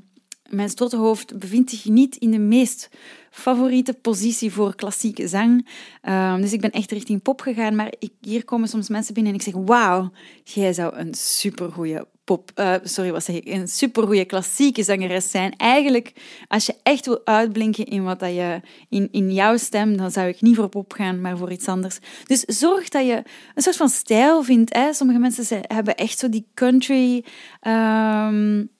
Mijn 0.53 0.69
stottenhoofd 0.69 1.39
bevindt 1.39 1.69
zich 1.69 1.85
niet 1.85 2.15
in 2.15 2.31
de 2.31 2.39
meest 2.39 2.89
favoriete 3.29 3.93
positie 3.93 4.51
voor 4.51 4.75
klassieke 4.75 5.27
zang. 5.27 5.67
Um, 6.01 6.41
dus 6.41 6.53
ik 6.53 6.61
ben 6.61 6.71
echt 6.71 6.91
richting 6.91 7.21
pop 7.21 7.41
gegaan. 7.41 7.75
Maar 7.75 7.93
ik, 7.99 8.11
hier 8.21 8.45
komen 8.45 8.67
soms 8.67 8.89
mensen 8.89 9.13
binnen 9.13 9.33
en 9.33 9.39
ik 9.39 9.45
zeg: 9.45 9.53
Wauw, 9.53 10.11
jij 10.43 10.73
zou 10.73 10.95
een 10.95 11.13
supergoeie 11.13 12.05
pop, 12.23 12.51
uh, 12.55 12.75
sorry, 12.83 13.11
wat 13.11 13.23
zeg 13.23 13.35
ik, 13.35 13.47
een 13.47 13.67
supergoeie 13.67 14.25
klassieke 14.25 14.83
zangeres 14.83 15.31
zijn. 15.31 15.53
Eigenlijk, 15.57 16.13
als 16.47 16.65
je 16.65 16.75
echt 16.83 17.05
wil 17.05 17.21
uitblinken 17.25 17.85
in 17.85 18.03
wat 18.03 18.19
dat 18.19 18.33
je 18.33 18.61
in, 18.89 19.07
in 19.11 19.33
jouw 19.33 19.57
stem, 19.57 19.97
dan 19.97 20.11
zou 20.11 20.27
ik 20.27 20.41
niet 20.41 20.55
voor 20.55 20.69
pop 20.69 20.93
gaan, 20.93 21.21
maar 21.21 21.37
voor 21.37 21.51
iets 21.51 21.67
anders. 21.67 21.99
Dus 22.25 22.39
zorg 22.39 22.89
dat 22.89 23.05
je 23.05 23.23
een 23.55 23.61
soort 23.61 23.75
van 23.75 23.89
stijl 23.89 24.43
vindt. 24.43 24.77
Sommige 24.91 25.19
mensen 25.19 25.61
hebben 25.67 25.95
echt 25.95 26.19
zo 26.19 26.29
die 26.29 26.45
country. 26.53 27.23
Um, 27.67 28.71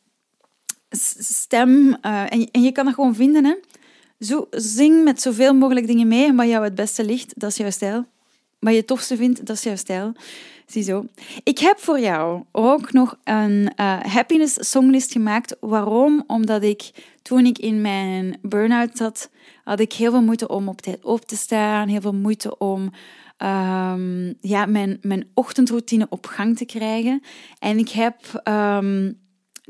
stem. 0.98 1.88
Uh, 1.88 2.22
en, 2.34 2.50
en 2.52 2.62
je 2.62 2.72
kan 2.72 2.86
dat 2.86 2.94
gewoon 2.94 3.16
vinden. 3.16 3.46
Hè. 3.46 3.56
Zo, 4.20 4.48
zing 4.52 5.04
met 5.04 5.22
zoveel 5.22 5.54
mogelijk 5.54 5.88
dingen 5.88 6.08
mee. 6.08 6.26
En 6.26 6.36
wat 6.36 6.48
jou 6.48 6.64
het 6.64 6.76
beste 6.76 7.06
ligt, 7.06 7.40
dat 7.40 7.50
is 7.50 7.58
jouw 7.58 7.70
stijl. 7.70 8.06
Wat 8.60 8.72
je 8.72 8.78
het 8.78 8.88
tofste 8.88 9.16
vindt, 9.16 9.46
dat 9.46 9.56
is 9.56 9.64
jouw 9.64 9.76
stijl. 9.76 10.14
Ziezo. 10.66 11.06
Ik 11.44 11.60
heb 11.60 11.80
voor 11.80 12.00
jou 12.00 12.44
ook 12.52 12.92
nog 12.94 13.18
een 13.24 13.72
uh, 13.80 14.00
happiness 14.00 14.70
songlist 14.70 15.12
gemaakt. 15.12 15.56
Waarom? 15.60 16.24
Omdat 16.28 16.64
ik 16.64 16.92
toen 17.22 17.46
ik 17.46 17.58
in 17.58 17.82
mijn 17.82 18.38
burn-out 18.42 18.98
zat, 18.98 19.30
had 19.64 19.80
ik 19.80 19.94
heel 19.94 20.12
veel 20.12 20.22
moeite 20.22 20.48
om 20.48 20.68
op 20.68 20.82
tijd 20.82 21.06
op 21.06 21.26
te 21.26 21.36
staan. 21.36 21.88
Heel 21.88 22.02
veel 22.02 22.14
moeite 22.14 22.58
om 22.58 22.82
um, 23.38 24.34
ja, 24.42 24.66
mijn, 24.66 24.98
mijn 25.02 25.28
ochtendroutine 25.34 26.06
op 26.10 26.26
gang 26.26 26.58
te 26.58 26.66
krijgen. 26.66 27.22
En 27.60 27.78
ik 27.78 27.90
heb 27.90 28.42
um, 28.44 29.20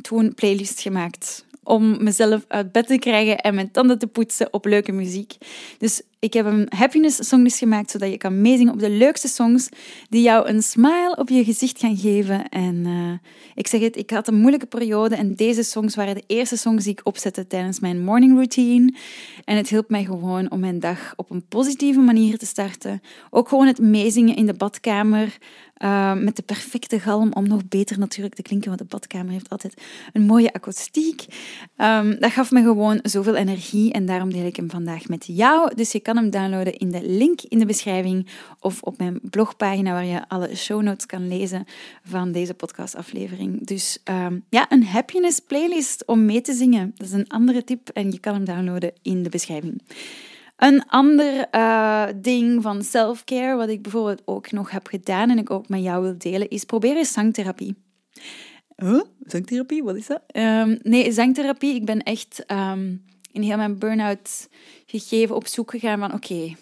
toen 0.01 0.33
playlist 0.33 0.79
gemaakt 0.79 1.45
om 1.63 2.03
mezelf 2.03 2.45
uit 2.47 2.71
bed 2.71 2.87
te 2.87 2.99
krijgen 2.99 3.37
en 3.37 3.55
mijn 3.55 3.71
tanden 3.71 3.99
te 3.99 4.07
poetsen 4.07 4.53
op 4.53 4.65
leuke 4.65 4.91
muziek. 4.91 5.33
Dus 5.77 6.01
ik 6.23 6.33
heb 6.33 6.45
een 6.45 6.67
happiness 6.75 7.27
songlist 7.27 7.57
gemaakt, 7.57 7.91
zodat 7.91 8.09
je 8.09 8.17
kan 8.17 8.41
meezingen 8.41 8.73
op 8.73 8.79
de 8.79 8.89
leukste 8.89 9.27
songs 9.27 9.69
die 10.09 10.21
jou 10.21 10.47
een 10.47 10.63
smile 10.63 11.15
op 11.19 11.29
je 11.29 11.43
gezicht 11.43 11.79
gaan 11.79 11.97
geven. 11.97 12.49
En 12.49 12.75
uh, 12.75 13.13
ik 13.55 13.67
zeg 13.67 13.81
het, 13.81 13.97
ik 13.97 14.09
had 14.09 14.27
een 14.27 14.39
moeilijke 14.39 14.65
periode 14.65 15.15
en 15.15 15.35
deze 15.35 15.63
songs 15.63 15.95
waren 15.95 16.15
de 16.15 16.23
eerste 16.27 16.57
songs 16.57 16.83
die 16.83 16.93
ik 16.93 17.01
opzette 17.03 17.47
tijdens 17.47 17.79
mijn 17.79 18.03
morning 18.03 18.33
routine. 18.33 18.93
En 19.43 19.57
het 19.57 19.69
hielp 19.69 19.89
mij 19.89 20.03
gewoon 20.03 20.51
om 20.51 20.59
mijn 20.59 20.79
dag 20.79 21.13
op 21.15 21.29
een 21.29 21.45
positieve 21.47 21.99
manier 21.99 22.37
te 22.37 22.45
starten. 22.45 23.01
Ook 23.29 23.49
gewoon 23.49 23.67
het 23.67 23.79
meezingen 23.79 24.35
in 24.35 24.45
de 24.45 24.53
badkamer. 24.53 25.37
Uh, 25.83 26.13
met 26.13 26.35
de 26.35 26.41
perfecte 26.41 26.99
galm 26.99 27.31
om 27.33 27.47
nog 27.47 27.67
beter 27.67 27.99
natuurlijk 27.99 28.35
te 28.35 28.41
klinken, 28.41 28.67
want 28.67 28.79
de 28.79 28.87
badkamer 28.87 29.31
heeft 29.31 29.49
altijd 29.49 29.81
een 30.13 30.21
mooie 30.21 30.53
akoestiek. 30.53 31.25
Um, 31.77 32.19
dat 32.19 32.31
gaf 32.31 32.51
me 32.51 32.61
gewoon 32.61 32.99
zoveel 33.01 33.35
energie 33.35 33.91
en 33.91 34.05
daarom 34.05 34.33
deel 34.33 34.45
ik 34.45 34.55
hem 34.55 34.69
vandaag 34.69 35.07
met 35.07 35.25
jou. 35.27 35.75
Dus 35.75 35.91
je 35.91 35.99
kan 35.99 36.12
hem 36.15 36.29
downloaden 36.29 36.77
in 36.77 36.91
de 36.91 37.01
link 37.03 37.41
in 37.41 37.59
de 37.59 37.65
beschrijving 37.65 38.27
of 38.59 38.81
op 38.81 38.97
mijn 38.97 39.19
blogpagina 39.21 39.91
waar 39.91 40.05
je 40.05 40.29
alle 40.29 40.55
show 40.55 40.81
notes 40.81 41.05
kan 41.05 41.27
lezen 41.27 41.65
van 42.03 42.31
deze 42.31 42.53
podcastaflevering. 42.53 43.67
Dus 43.67 43.97
um, 44.09 44.43
ja, 44.49 44.71
een 44.71 44.85
happiness 44.85 45.39
playlist 45.39 46.05
om 46.05 46.25
mee 46.25 46.41
te 46.41 46.53
zingen. 46.53 46.91
Dat 46.95 47.07
is 47.07 47.13
een 47.13 47.29
andere 47.29 47.63
tip 47.63 47.89
en 47.89 48.11
je 48.11 48.19
kan 48.19 48.33
hem 48.33 48.45
downloaden 48.45 48.93
in 49.01 49.23
de 49.23 49.29
beschrijving. 49.29 49.81
Een 50.57 50.85
ander 50.87 51.47
uh, 51.51 52.05
ding 52.15 52.61
van 52.61 52.83
self-care, 52.83 53.55
wat 53.55 53.69
ik 53.69 53.81
bijvoorbeeld 53.81 54.21
ook 54.25 54.51
nog 54.51 54.71
heb 54.71 54.87
gedaan 54.87 55.29
en 55.29 55.37
ik 55.37 55.49
ook 55.49 55.69
met 55.69 55.83
jou 55.83 56.03
wil 56.03 56.17
delen, 56.17 56.49
is 56.49 56.63
probeer 56.63 56.95
eens 56.95 57.13
zangtherapie. 57.13 57.75
Huh? 58.75 59.01
Zangtherapie, 59.23 59.83
wat 59.83 59.95
is 59.95 60.07
dat? 60.07 60.21
Um, 60.35 60.79
nee, 60.81 61.11
zangtherapie. 61.11 61.75
Ik 61.75 61.85
ben 61.85 62.03
echt 62.03 62.43
um, 62.51 63.03
in 63.33 63.41
heel 63.41 63.57
mijn 63.57 63.77
burn-out 63.77 64.49
gegeven 64.85 65.35
op 65.35 65.47
zoek 65.47 65.71
gegaan 65.71 65.99
van 65.99 66.13
oké, 66.13 66.55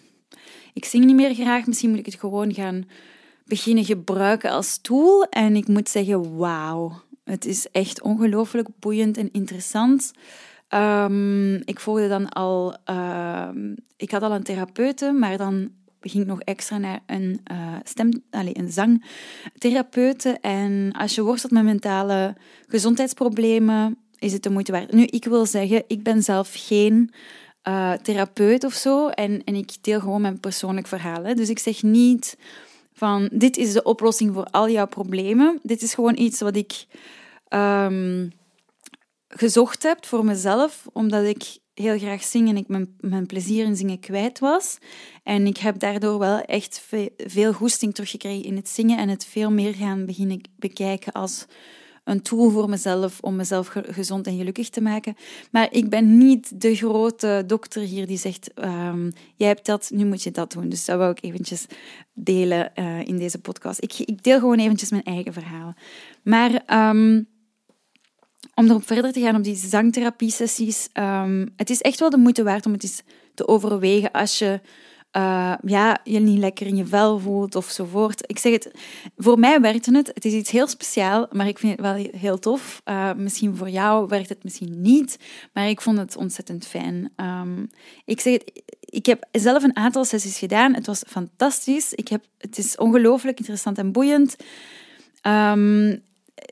ik 0.74 0.86
zing 0.86 1.06
niet 1.06 1.16
meer 1.16 1.34
graag, 1.34 1.66
misschien 1.66 1.90
moet 1.90 2.00
ik 2.00 2.06
het 2.06 2.20
gewoon 2.20 2.54
gaan 2.54 2.86
beginnen 3.46 3.86
gebruiken 3.86 4.52
als 4.52 4.78
tool. 4.78 5.24
En 5.24 5.56
ik 5.56 5.68
moet 5.68 5.90
zeggen, 5.90 6.38
wauw, 6.38 7.02
het 7.24 7.46
is 7.46 7.68
echt 7.72 8.02
ongelooflijk 8.02 8.68
boeiend 8.80 9.18
en 9.18 9.32
interessant. 9.32 10.12
Um, 10.70 11.56
ik 11.56 11.80
volgde 11.80 12.08
dan 12.08 12.30
al, 12.30 12.76
uh, 12.90 13.50
ik 13.98 14.12
had 14.12 14.22
al 14.22 14.32
een 14.32 14.44
therapeute, 14.44 15.12
maar 15.12 15.38
dan 15.38 15.70
ging 16.02 16.24
ik 16.24 16.30
nog 16.30 16.42
extra 16.42 16.78
naar 16.78 17.00
een 17.06 17.42
uh, 17.52 17.76
stem, 17.84 18.24
allez, 18.30 18.54
een 18.54 18.72
zangtherapeute. 18.72 20.30
En 20.42 20.92
als 20.98 21.16
je 21.16 21.24
worstelt 21.24 21.52
met 21.52 21.64
mentale 21.64 22.36
gezondheidsproblemen, 22.68 23.98
is 24.22 24.34
het 24.34 24.44
de 24.44 24.50
moeite 24.50 24.72
waard. 24.72 24.92
Nu, 24.92 25.04
ik 25.06 25.26
wil 25.26 25.46
zeggen, 25.46 25.84
ik 25.88 26.04
ben 26.04 26.24
zelf 26.24 26.52
geen 26.54 27.14
uh, 27.68 27.94
therapeut 27.94 28.64
of 28.64 28.74
zo. 28.74 29.08
En, 29.08 29.44
en 29.44 29.56
ik 29.56 29.72
deel 29.82 30.00
gewoon 30.00 30.22
mijn 30.22 30.40
persoonlijk 30.40 30.88
verhaal. 30.88 31.36
Dus 31.36 31.50
ik 31.50 31.60
zeg 31.60 31.84
niet 31.84 32.38
van, 32.94 33.30
dit 33.34 33.58
is 33.58 33.74
de 33.74 33.84
oplossing 33.84 34.34
voor 34.34 34.46
al 34.46 34.70
jouw 34.70 34.88
problemen. 34.88 35.60
Dit 35.64 35.82
is 35.82 35.94
gewoon 35.94 36.18
iets 36.18 36.40
wat 36.40 36.56
ik... 36.56 36.86
Um, 37.50 38.32
gezocht 39.32 39.84
heb 39.84 40.06
voor 40.06 40.26
mezelf, 40.26 40.88
omdat 40.94 41.26
ik 41.26 41.58
heel 41.74 41.98
graag 41.98 42.24
zing 42.24 42.50
en 42.50 42.58
ik 42.58 42.68
mijn, 42.68 42.96
mijn 43.00 43.26
plezier 43.26 43.66
in 43.66 43.76
zingen 43.76 44.00
kwijt 44.00 44.40
was. 44.40 44.78
En 45.24 45.46
ik 45.48 45.58
heb 45.58 45.80
daardoor 45.80 46.20
wel 46.20 46.42
echt 46.42 46.88
veel 47.18 47.54
goesting 47.54 47.94
teruggekregen 47.94 48.44
in 48.44 48.56
het 48.56 48.70
zingen 48.70 48.98
en 48.98 49.10
het 49.10 49.26
veel 49.26 49.52
meer 49.52 49.74
gaan 49.74 50.06
beginnen 50.06 50.42
bekijken 50.56 51.12
als 51.12 51.46
een 52.04 52.22
tool 52.22 52.50
voor 52.50 52.70
mezelf 52.70 53.20
om 53.20 53.36
mezelf 53.36 53.68
gezond 53.74 54.28
en 54.28 54.38
gelukkig 54.38 54.70
te 54.70 54.82
maken. 54.82 55.16
Maar 55.52 55.68
ik 55.72 55.90
ben 55.90 56.18
niet 56.18 56.62
de 56.62 56.76
grote 56.76 57.44
dokter 57.48 57.82
hier 57.82 58.08
die 58.08 58.18
zegt: 58.18 58.52
um, 58.64 59.12
Jij 59.36 59.48
hebt 59.48 59.66
dat, 59.66 59.90
nu 59.94 60.06
moet 60.06 60.24
je 60.24 60.32
dat 60.32 60.52
doen. 60.52 60.70
Dus 60.70 60.86
dat 60.86 60.98
wou 60.98 61.12
ik 61.12 61.24
eventjes 61.24 61.66
delen 62.14 62.72
uh, 62.76 63.08
in 63.08 63.18
deze 63.18 63.40
podcast. 63.40 63.84
Ik, 63.84 63.94
ik, 64.00 64.24
deel 64.24 64.40
gewoon 64.40 64.60
eventjes 64.60 64.92
mijn 64.92 65.04
eigen 65.04 65.34
verhaal. 65.34 65.74
Maar 66.24 66.64
um, 66.90 67.28
om 68.56 68.70
erop 68.70 68.88
verder 68.88 69.12
te 69.12 69.22
gaan 69.22 69.36
op 69.36 69.44
die 69.44 69.56
zangtherapie-sessies. 69.56 70.90
Um, 70.94 71.54
het 71.56 71.70
is 71.70 71.82
echt 71.82 72.00
wel 72.00 72.10
de 72.10 72.18
moeite 72.18 72.44
waard 72.44 72.66
om 72.66 72.72
het 72.72 72.84
eens 72.84 73.02
te 73.34 73.48
overwegen 73.48 74.12
als 74.12 74.40
je 74.40 74.62
uh, 75.18 75.54
ja, 75.66 76.00
je 76.04 76.20
niet 76.20 76.40
lekker 76.40 76.68
in 76.68 76.76
je 76.76 76.86
vel 76.86 77.20
voelt 77.20 77.56
ofzovoort. 77.56 78.24
Ik 78.26 78.40
zeg 78.40 78.52
het, 78.52 78.72
voor 79.18 79.40
mij 79.40 79.62
werkte 79.62 79.96
het. 79.96 80.12
Het 80.14 80.26
is 80.26 80.34
iets 80.34 80.52
heel 80.52 80.68
speciaal, 80.68 81.28
maar 81.32 81.48
ik 81.48 81.60
vind 81.60 81.72
het 81.72 81.82
wel 81.82 82.10
heel 82.12 82.40
tof. 82.40 82.82
Uh, 82.86 83.14
misschien 83.14 83.56
voor 83.56 83.70
jou 83.70 84.08
werkt 84.08 84.30
het 84.30 84.44
misschien 84.44 84.82
niet, 84.82 85.18
maar 85.54 85.70
ik 85.70 85.82
vond 85.82 85.98
het 85.98 86.16
ontzettend 86.16 86.68
fijn. 86.68 87.12
Um, 87.16 87.70
ik 88.06 88.20
zeg 88.20 88.34
het, 88.34 88.64
ik 88.80 89.06
heb 89.06 89.28
zelf 89.32 89.64
een 89.64 89.76
aantal 89.76 90.06
sessies 90.06 90.38
gedaan. 90.38 90.74
Het 90.74 90.86
was 90.86 91.04
fantastisch. 91.08 91.94
Ik 91.94 92.08
heb, 92.08 92.24
het 92.38 92.58
is 92.58 92.78
ongelooflijk 92.78 93.38
interessant 93.38 93.78
en 93.78 93.92
boeiend. 93.92 94.36
Um, 95.28 96.02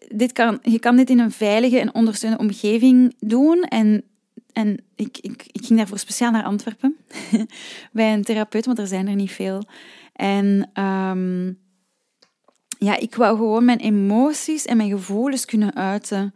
dit 0.07 0.31
kan, 0.31 0.59
je 0.61 0.79
kan 0.79 0.95
dit 0.95 1.09
in 1.09 1.19
een 1.19 1.31
veilige 1.31 1.79
en 1.79 1.93
ondersteunende 1.93 2.43
omgeving 2.43 3.15
doen. 3.19 3.61
En, 3.61 4.03
en 4.53 4.83
ik, 4.95 5.17
ik, 5.17 5.43
ik 5.51 5.65
ging 5.65 5.77
daarvoor 5.79 5.99
speciaal 5.99 6.31
naar 6.31 6.43
Antwerpen 6.43 6.97
bij 7.91 8.13
een 8.13 8.23
therapeut, 8.23 8.65
want 8.65 8.79
er 8.79 8.87
zijn 8.87 9.07
er 9.07 9.15
niet 9.15 9.31
veel. 9.31 9.63
En 10.13 10.69
um, 10.83 11.59
ja, 12.79 12.97
ik 12.97 13.15
wou 13.15 13.37
gewoon 13.37 13.65
mijn 13.65 13.79
emoties 13.79 14.65
en 14.65 14.77
mijn 14.77 14.89
gevoelens 14.89 15.45
kunnen 15.45 15.75
uiten 15.75 16.33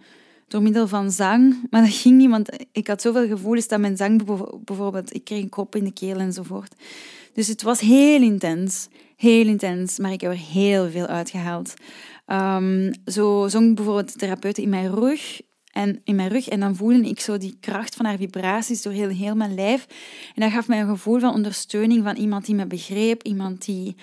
door 0.48 0.62
middel 0.62 0.88
van 0.88 1.12
zang. 1.12 1.68
Maar 1.70 1.82
dat 1.82 1.94
ging 1.94 2.18
niet, 2.18 2.30
want 2.30 2.50
ik 2.72 2.88
had 2.88 3.02
zoveel 3.02 3.28
gevoelens 3.28 3.68
dat 3.68 3.80
mijn 3.80 3.98
zang 3.98 4.24
bijvoorbeeld... 4.64 5.16
Ik 5.16 5.24
kreeg 5.24 5.42
een 5.42 5.50
krop 5.50 5.76
in 5.76 5.84
de 5.84 5.94
keel 5.94 6.18
enzovoort. 6.18 6.76
Dus 7.34 7.48
het 7.48 7.62
was 7.62 7.80
heel 7.80 8.22
intens. 8.22 8.88
Heel 9.16 9.46
intens, 9.46 10.00
maar 10.00 10.12
ik 10.12 10.22
heb 10.22 10.32
er 10.32 10.38
heel 10.38 10.90
veel 10.90 11.06
uitgehaald. 11.06 11.74
Um, 12.28 12.92
zo 13.06 13.48
zong 13.48 13.76
bijvoorbeeld 13.76 14.14
de 14.14 14.20
therapeut 14.20 14.58
in 14.58 14.70
mijn 14.70 14.96
rug 14.96 15.42
en 15.74 16.02
in 16.04 16.16
mijn 16.16 16.30
rug. 16.30 16.48
En 16.48 16.60
dan 16.60 16.76
voelde 16.76 17.10
ik 17.10 17.20
zo 17.20 17.38
die 17.38 17.58
kracht 17.60 17.96
van 17.96 18.06
haar 18.06 18.18
vibraties 18.18 18.82
door 18.82 18.94
heel, 18.94 19.10
heel 19.10 19.36
mijn 19.36 19.56
lijf. 19.56 19.88
En 20.36 20.42
dat 20.42 20.52
gaf 20.52 20.68
mij 20.68 20.80
een 20.80 20.88
gevoel 20.88 21.20
van 21.20 21.34
ondersteuning 21.34 22.04
van 22.04 22.16
iemand 22.16 22.46
die 22.46 22.56
me 22.56 22.66
begreep, 22.66 23.24
iemand 23.24 23.66
die 23.66 23.96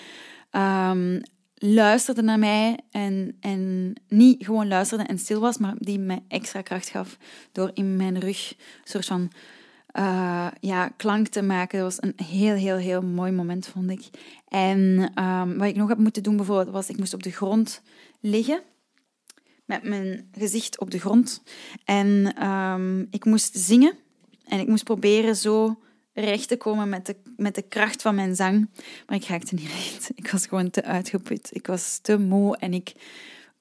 um, 0.51 1.21
luisterde 1.55 2.23
naar 2.23 2.39
mij 2.39 2.79
en, 2.91 3.37
en 3.41 3.93
niet 4.09 4.45
gewoon 4.45 4.69
luisterde 4.69 5.05
en 5.05 5.19
stil 5.19 5.41
was, 5.41 5.59
maar 5.59 5.75
die 5.79 5.99
mij 5.99 6.23
extra 6.29 6.63
kracht 6.63 6.89
gaf 6.89 7.17
door 7.53 7.71
in 7.75 7.97
mijn 7.97 8.19
rug 8.19 8.51
een 8.51 8.57
soort 8.85 9.07
van 9.07 9.31
uh, 9.99 10.47
ja, 10.61 10.89
klank 10.89 11.29
te 11.29 11.43
maken. 11.43 11.79
Dat 11.79 11.97
was 11.97 12.09
een 12.09 12.27
heel, 12.27 12.55
heel, 12.55 12.77
heel 12.77 13.03
mooi 13.03 13.33
moment, 13.33 13.67
vond 13.67 13.91
ik. 13.91 14.09
En 14.49 15.11
um, 15.25 15.59
wat 15.59 15.69
ik 15.69 15.77
nog 15.77 15.89
heb 15.89 15.99
moeten 15.99 16.23
doen 16.23 16.37
bijvoorbeeld, 16.37 16.71
was 16.71 16.89
ik 16.89 16.99
moest 16.99 17.15
op 17.15 17.23
de 17.23 17.31
grond 17.31 17.83
liggen 18.21 18.63
met 19.71 19.83
mijn 19.83 20.29
gezicht 20.39 20.81
op 20.81 20.91
de 20.91 20.99
grond. 20.99 21.43
En 21.85 22.45
um, 22.49 23.07
ik 23.11 23.25
moest 23.25 23.57
zingen 23.57 23.95
en 24.45 24.61
ik 24.61 24.67
moest 24.67 24.85
proberen 24.85 25.37
zo 25.37 25.79
recht 26.13 26.49
te 26.49 26.57
komen 26.57 26.89
met 26.89 27.07
de, 27.07 27.17
met 27.37 27.55
de 27.55 27.63
kracht 27.63 28.03
van 28.03 28.15
mijn 28.15 28.37
zang. 28.37 28.69
Maar 29.07 29.17
ik 29.17 29.25
raakte 29.25 29.55
niet 29.55 29.67
recht. 29.67 30.11
Ik 30.15 30.31
was 30.31 30.47
gewoon 30.47 30.71
te 30.71 30.85
uitgeput. 30.85 31.49
Ik 31.53 31.67
was 31.67 31.99
te 32.03 32.19
moe 32.19 32.57
en 32.57 32.75
ik 32.75 32.93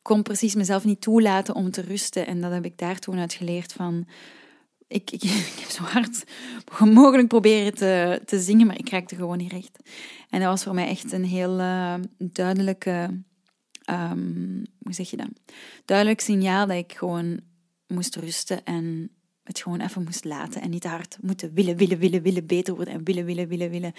kon 0.02 0.24
precies 0.24 0.56
mezelf 0.56 0.86
niet 0.86 1.02
toelaten 1.02 1.56
om 1.56 1.72
te 1.72 1.82
rusten. 1.82 2.28
En 2.28 2.42
dat 2.42 2.52
heb 2.52 2.66
ik 2.66 2.78
daar 2.78 3.00
toen 3.00 3.20
uit 3.20 3.34
geleerd 3.34 3.74
van... 3.74 4.08
Ik, 4.88 5.12
ik, 5.12 5.22
heb 5.62 5.70
zo 5.70 5.84
hard 5.84 6.24
mogelijk 6.80 7.28
proberen 7.28 7.74
te, 7.74 8.22
te 8.26 8.40
zingen, 8.40 8.68
maar 8.68 8.80
ik 8.80 8.90
raakte 8.90 9.16
gewoon 9.16 9.38
niet 9.38 9.52
recht. 9.52 9.80
En 10.30 10.40
dat 10.40 10.50
was 10.50 10.64
voor 10.64 10.74
mij 10.74 10.88
echt 10.88 11.12
een 11.12 11.26
heel 11.26 11.60
uh, 11.60 11.94
duidelijke... 12.18 13.22
Um, 13.90 14.64
hoe 14.80 14.94
zeg 14.94 15.10
je 15.10 15.18
dat? 15.18 15.30
Duidelijk 15.86 16.22
signaal 16.22 16.68
dat 16.68 16.78
ik 16.78 16.94
gewoon 16.94 17.40
moest 17.88 18.16
rusten 18.16 18.64
en 18.66 19.10
het 19.44 19.60
gewoon 19.60 19.80
even 19.82 20.04
moest 20.04 20.26
laten 20.26 20.62
en 20.62 20.70
niet 20.70 20.84
hard 20.84 21.18
moeten 21.22 21.54
willen, 21.54 21.76
willen, 21.76 21.98
willen, 21.98 22.22
willen 22.22 22.46
beter 22.46 22.76
worden 22.76 22.94
en 22.94 23.04
willen, 23.04 23.26
willen, 23.26 23.48
willen, 23.48 23.70
willen. 23.70 23.94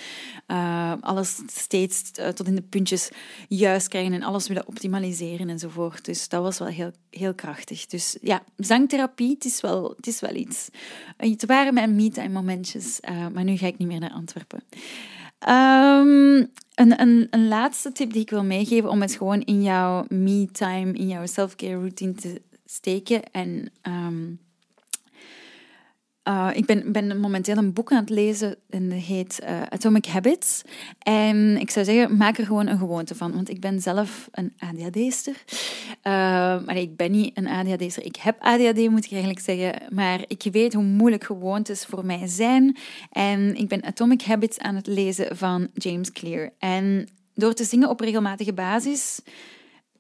Uh, 0.47 0.93
alles 1.01 1.43
steeds 1.47 2.11
uh, 2.21 2.29
tot 2.29 2.47
in 2.47 2.55
de 2.55 2.63
puntjes 2.63 3.11
juist 3.49 3.89
krijgen 3.89 4.13
en 4.13 4.23
alles 4.23 4.49
willen 4.49 4.67
optimaliseren 4.67 5.49
enzovoort. 5.49 6.05
Dus 6.05 6.29
dat 6.29 6.43
was 6.43 6.59
wel 6.59 6.69
heel, 6.69 6.93
heel 7.11 7.35
krachtig. 7.35 7.87
Dus 7.87 8.17
ja, 8.21 8.43
zangtherapie, 8.57 9.31
het 9.31 9.45
is 9.45 9.61
wel, 9.61 9.93
het 9.97 10.07
is 10.07 10.21
wel 10.21 10.35
iets. 10.35 10.69
Het 11.17 11.47
waren 11.47 11.75
mijn 11.75 11.97
me-time 11.97 12.29
momentjes, 12.29 13.01
maar 13.33 13.45
nu 13.45 13.57
ga 13.57 13.67
ik 13.67 13.79
niet 13.79 13.89
meer 13.89 14.01
naar 14.01 14.13
Antwerpen. 14.13 14.63
Um, 15.49 16.51
een, 16.75 17.01
een, 17.01 17.27
een 17.31 17.49
laatste 17.49 17.93
tip 17.93 18.13
die 18.13 18.23
ik 18.23 18.31
wil 18.31 18.45
meegeven 18.45 18.91
om 18.91 19.01
het 19.01 19.15
gewoon 19.15 19.41
in 19.41 19.63
jouw 19.63 20.05
me-time, 20.09 20.93
in 20.93 21.09
jouw 21.09 21.27
self-care 21.27 21.79
routine 21.79 22.13
te 22.13 22.43
steken 22.65 23.31
en... 23.31 23.73
Um, 23.83 24.41
uh, 26.29 26.51
ik 26.53 26.67
ben, 26.67 26.93
ben, 26.93 27.21
momenteel 27.21 27.57
een 27.57 27.73
boek 27.73 27.93
aan 27.93 28.01
het 28.01 28.11
lezen 28.11 28.57
en 28.69 28.89
dat 28.89 28.99
heet 28.99 29.41
uh, 29.43 29.63
Atomic 29.63 30.07
Habits. 30.07 30.63
En 30.99 31.57
ik 31.61 31.71
zou 31.71 31.85
zeggen, 31.85 32.17
maak 32.17 32.39
er 32.39 32.47
gewoon 32.47 32.67
een 32.67 32.79
gewoonte 32.79 33.15
van. 33.15 33.33
Want 33.33 33.51
ik 33.51 33.61
ben 33.61 33.81
zelf 33.81 34.29
een 34.33 34.53
ADHD'ster. 34.59 35.45
Uh, 36.03 36.13
maar 36.65 36.77
ik 36.77 36.97
ben 36.97 37.11
niet 37.11 37.37
een 37.37 37.49
ADHD'ster. 37.49 38.05
Ik 38.05 38.17
heb 38.17 38.37
ADHD, 38.41 38.91
moet 38.91 39.05
ik 39.05 39.13
eigenlijk 39.13 39.41
zeggen. 39.41 39.95
Maar 39.95 40.25
ik 40.27 40.43
weet 40.53 40.75
hoe 40.75 40.85
moeilijk 40.85 41.25
gewoontes 41.25 41.85
voor 41.85 42.05
mij 42.07 42.27
zijn. 42.27 42.77
En 43.11 43.57
ik 43.57 43.69
ben 43.69 43.85
Atomic 43.85 44.23
Habits 44.23 44.59
aan 44.59 44.75
het 44.75 44.87
lezen 44.87 45.37
van 45.37 45.69
James 45.75 46.13
Clear. 46.13 46.51
En 46.59 47.09
door 47.35 47.55
te 47.55 47.65
zingen 47.65 47.89
op 47.89 48.01
regelmatige 48.01 48.53
basis 48.53 49.21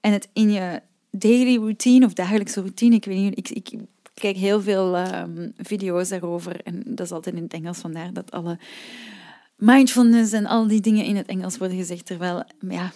en 0.00 0.12
het 0.12 0.29
in 0.33 0.50
je 0.50 0.83
daily 1.11 1.57
routine 1.57 2.07
of 2.07 2.12
dagelijkse 2.12 2.61
routine, 2.61 2.95
ik 2.95 3.05
weet 3.05 3.17
niet, 3.17 3.39
ik, 3.39 3.50
ik 3.50 3.81
kijk 4.21 4.37
heel 4.37 4.62
veel 4.62 4.97
ehm, 4.97 5.49
video's 5.57 6.09
daarover. 6.09 6.61
En 6.65 6.83
dat 6.87 7.07
is 7.07 7.12
altijd 7.12 7.35
in 7.35 7.43
het 7.43 7.53
Engels, 7.53 7.79
vandaar 7.79 8.12
dat 8.12 8.31
alle 8.31 8.59
mindfulness 9.57 10.33
en 10.33 10.47
al 10.47 10.67
die 10.67 10.81
dingen 10.81 11.05
in 11.05 11.17
het 11.17 11.27
Engels 11.27 11.59
worden 11.59 11.77
gezegd. 11.77 12.07
Terwijl, 12.07 12.45
ja, 12.69 12.93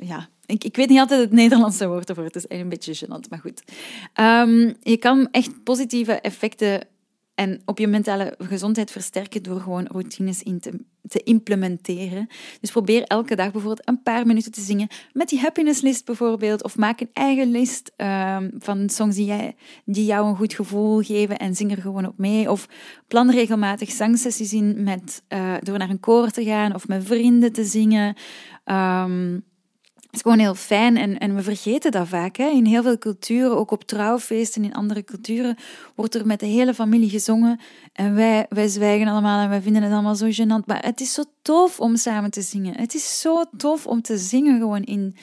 ja 0.00 0.28
ik, 0.46 0.64
ik 0.64 0.76
weet 0.76 0.88
niet 0.88 0.98
altijd 0.98 1.20
het 1.20 1.32
Nederlandse 1.32 1.88
woord 1.88 2.08
ervoor. 2.08 2.24
Het 2.24 2.36
is 2.36 2.44
een 2.48 2.68
beetje 2.68 3.06
gênant, 3.06 3.28
maar 3.28 3.38
goed. 3.38 3.62
Um, 4.20 4.76
je 4.82 4.96
kan 4.96 5.28
echt 5.30 5.62
positieve 5.64 6.12
effecten 6.12 6.86
en 7.34 7.60
op 7.64 7.78
je 7.78 7.86
mentale 7.86 8.34
gezondheid 8.38 8.90
versterken 8.90 9.42
door 9.42 9.60
gewoon 9.60 9.86
routines 9.86 10.42
in 10.42 10.60
te, 10.60 10.80
te, 11.08 11.22
implementeren. 11.22 12.28
Dus 12.60 12.70
probeer 12.70 13.02
elke 13.02 13.36
dag 13.36 13.52
bijvoorbeeld 13.52 13.88
een 13.88 14.02
paar 14.02 14.26
minuten 14.26 14.52
te 14.52 14.60
zingen 14.60 14.88
met 15.12 15.28
die 15.28 15.40
happiness 15.40 15.80
list 15.80 16.04
bijvoorbeeld. 16.04 16.64
Of 16.64 16.76
maak 16.76 17.00
een 17.00 17.10
eigen 17.12 17.50
list 17.50 17.92
um, 17.96 18.50
van 18.58 18.88
songs 18.88 19.16
die, 19.16 19.26
jij, 19.26 19.54
die 19.84 20.04
jou 20.04 20.28
een 20.28 20.36
goed 20.36 20.54
gevoel 20.54 21.00
geven 21.00 21.38
en 21.38 21.54
zing 21.54 21.70
er 21.70 21.82
gewoon 21.82 22.06
op 22.06 22.18
mee. 22.18 22.50
Of 22.50 22.68
plan 23.08 23.30
regelmatig 23.30 23.90
zangsessies 23.90 24.52
in 24.52 24.82
met, 24.82 25.22
uh, 25.28 25.54
door 25.60 25.78
naar 25.78 25.90
een 25.90 26.00
koor 26.00 26.30
te 26.30 26.44
gaan 26.44 26.74
of 26.74 26.88
met 26.88 27.04
vrienden 27.04 27.52
te 27.52 27.64
zingen. 27.64 28.16
Um, 28.64 29.48
het 30.10 30.18
is 30.18 30.22
gewoon 30.22 30.38
heel 30.38 30.54
fijn 30.54 30.96
en, 30.96 31.18
en 31.18 31.34
we 31.34 31.42
vergeten 31.42 31.90
dat 31.90 32.08
vaak. 32.08 32.36
Hè. 32.36 32.48
In 32.48 32.64
heel 32.64 32.82
veel 32.82 32.98
culturen, 32.98 33.56
ook 33.56 33.70
op 33.70 33.84
trouwfeesten 33.84 34.64
in 34.64 34.74
andere 34.74 35.04
culturen, 35.04 35.56
wordt 35.94 36.14
er 36.14 36.26
met 36.26 36.40
de 36.40 36.46
hele 36.46 36.74
familie 36.74 37.10
gezongen. 37.10 37.60
En 37.92 38.14
wij, 38.14 38.46
wij 38.48 38.68
zwijgen 38.68 39.08
allemaal 39.08 39.42
en 39.42 39.48
wij 39.48 39.62
vinden 39.62 39.82
het 39.82 39.92
allemaal 39.92 40.14
zo 40.14 40.28
gênant. 40.30 40.66
Maar 40.66 40.84
het 40.84 41.00
is 41.00 41.12
zo 41.12 41.22
tof 41.42 41.80
om 41.80 41.96
samen 41.96 42.30
te 42.30 42.42
zingen. 42.42 42.76
Het 42.76 42.94
is 42.94 43.20
zo 43.20 43.44
tof 43.56 43.86
om 43.86 44.02
te 44.02 44.18
zingen 44.18 44.58
gewoon 44.58 44.82
in, 44.82 45.16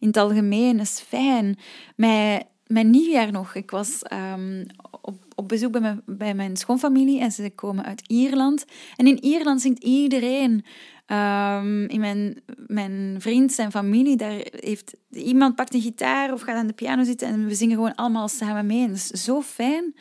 in 0.00 0.06
het 0.06 0.16
algemeen. 0.16 0.76
Dat 0.76 0.86
is 0.86 1.04
fijn. 1.08 1.58
Mijn, 1.96 2.42
mijn 2.66 2.90
nieuwjaar 2.90 3.32
nog, 3.32 3.54
ik 3.54 3.70
was 3.70 4.02
um, 4.34 4.66
op, 5.00 5.14
op 5.34 5.48
bezoek 5.48 5.72
bij 5.72 5.80
mijn, 5.80 6.02
bij 6.06 6.34
mijn 6.34 6.56
schoonfamilie 6.56 7.20
en 7.20 7.32
ze 7.32 7.50
komen 7.54 7.84
uit 7.84 8.02
Ierland. 8.08 8.64
En 8.96 9.06
in 9.06 9.24
Ierland 9.24 9.60
zingt 9.60 9.84
iedereen 9.84 10.64
Um, 11.06 11.88
in 11.88 12.00
mijn, 12.00 12.42
mijn 12.66 13.16
vriend, 13.18 13.52
zijn 13.52 13.70
familie, 13.70 14.16
daar 14.16 14.46
heeft 14.50 14.96
iemand 15.10 15.54
pakt 15.54 15.74
een 15.74 15.80
gitaar 15.80 16.32
of 16.32 16.40
gaat 16.40 16.56
aan 16.56 16.66
de 16.66 16.72
piano 16.72 17.04
zitten 17.04 17.28
en 17.28 17.46
we 17.46 17.54
zingen 17.54 17.74
gewoon 17.74 17.94
allemaal 17.94 18.28
samen 18.28 18.66
mee. 18.66 18.82
En 18.82 18.88
dat 18.88 18.96
is 18.96 19.24
zo 19.24 19.42
fijn. 19.42 19.94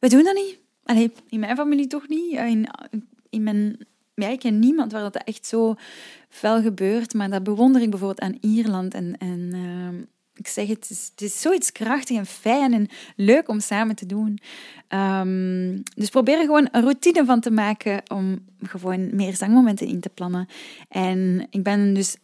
We 0.00 0.08
doen 0.08 0.24
dat 0.24 0.34
niet. 0.34 0.58
In 1.28 1.40
mijn 1.40 1.56
familie 1.56 1.86
toch 1.86 2.08
niet. 2.08 2.38
In, 3.30 3.42
mijn, 3.42 3.86
ja, 4.14 4.28
ik 4.28 4.38
ken 4.38 4.58
niemand 4.58 4.92
waar 4.92 5.02
dat 5.02 5.24
echt 5.24 5.46
zo 5.46 5.74
fel 6.28 6.62
gebeurt, 6.62 7.14
maar 7.14 7.30
dat 7.30 7.42
bewonder 7.42 7.82
ik 7.82 7.90
bijvoorbeeld 7.90 8.20
aan 8.20 8.38
Ierland 8.40 8.94
en, 8.94 9.16
en 9.18 9.54
uh, 9.54 10.02
ik 10.36 10.48
zeg 10.48 10.66
het, 10.66 10.90
is, 10.90 11.08
het 11.10 11.22
is 11.22 11.40
zoiets 11.40 11.72
krachtig 11.72 12.16
en 12.16 12.26
fijn 12.26 12.72
en 12.72 12.88
leuk 13.16 13.48
om 13.48 13.60
samen 13.60 13.94
te 13.94 14.06
doen. 14.06 14.38
Um, 14.88 15.82
dus 15.94 16.08
probeer 16.08 16.38
er 16.38 16.44
gewoon 16.44 16.68
een 16.72 16.82
routine 16.82 17.24
van 17.24 17.40
te 17.40 17.50
maken 17.50 18.02
om 18.08 18.38
gewoon 18.62 19.16
meer 19.16 19.36
zangmomenten 19.36 19.86
in 19.86 20.00
te 20.00 20.08
plannen. 20.08 20.48
En 20.88 21.46
ik 21.50 21.62
ben 21.62 21.94
dus 21.94 22.16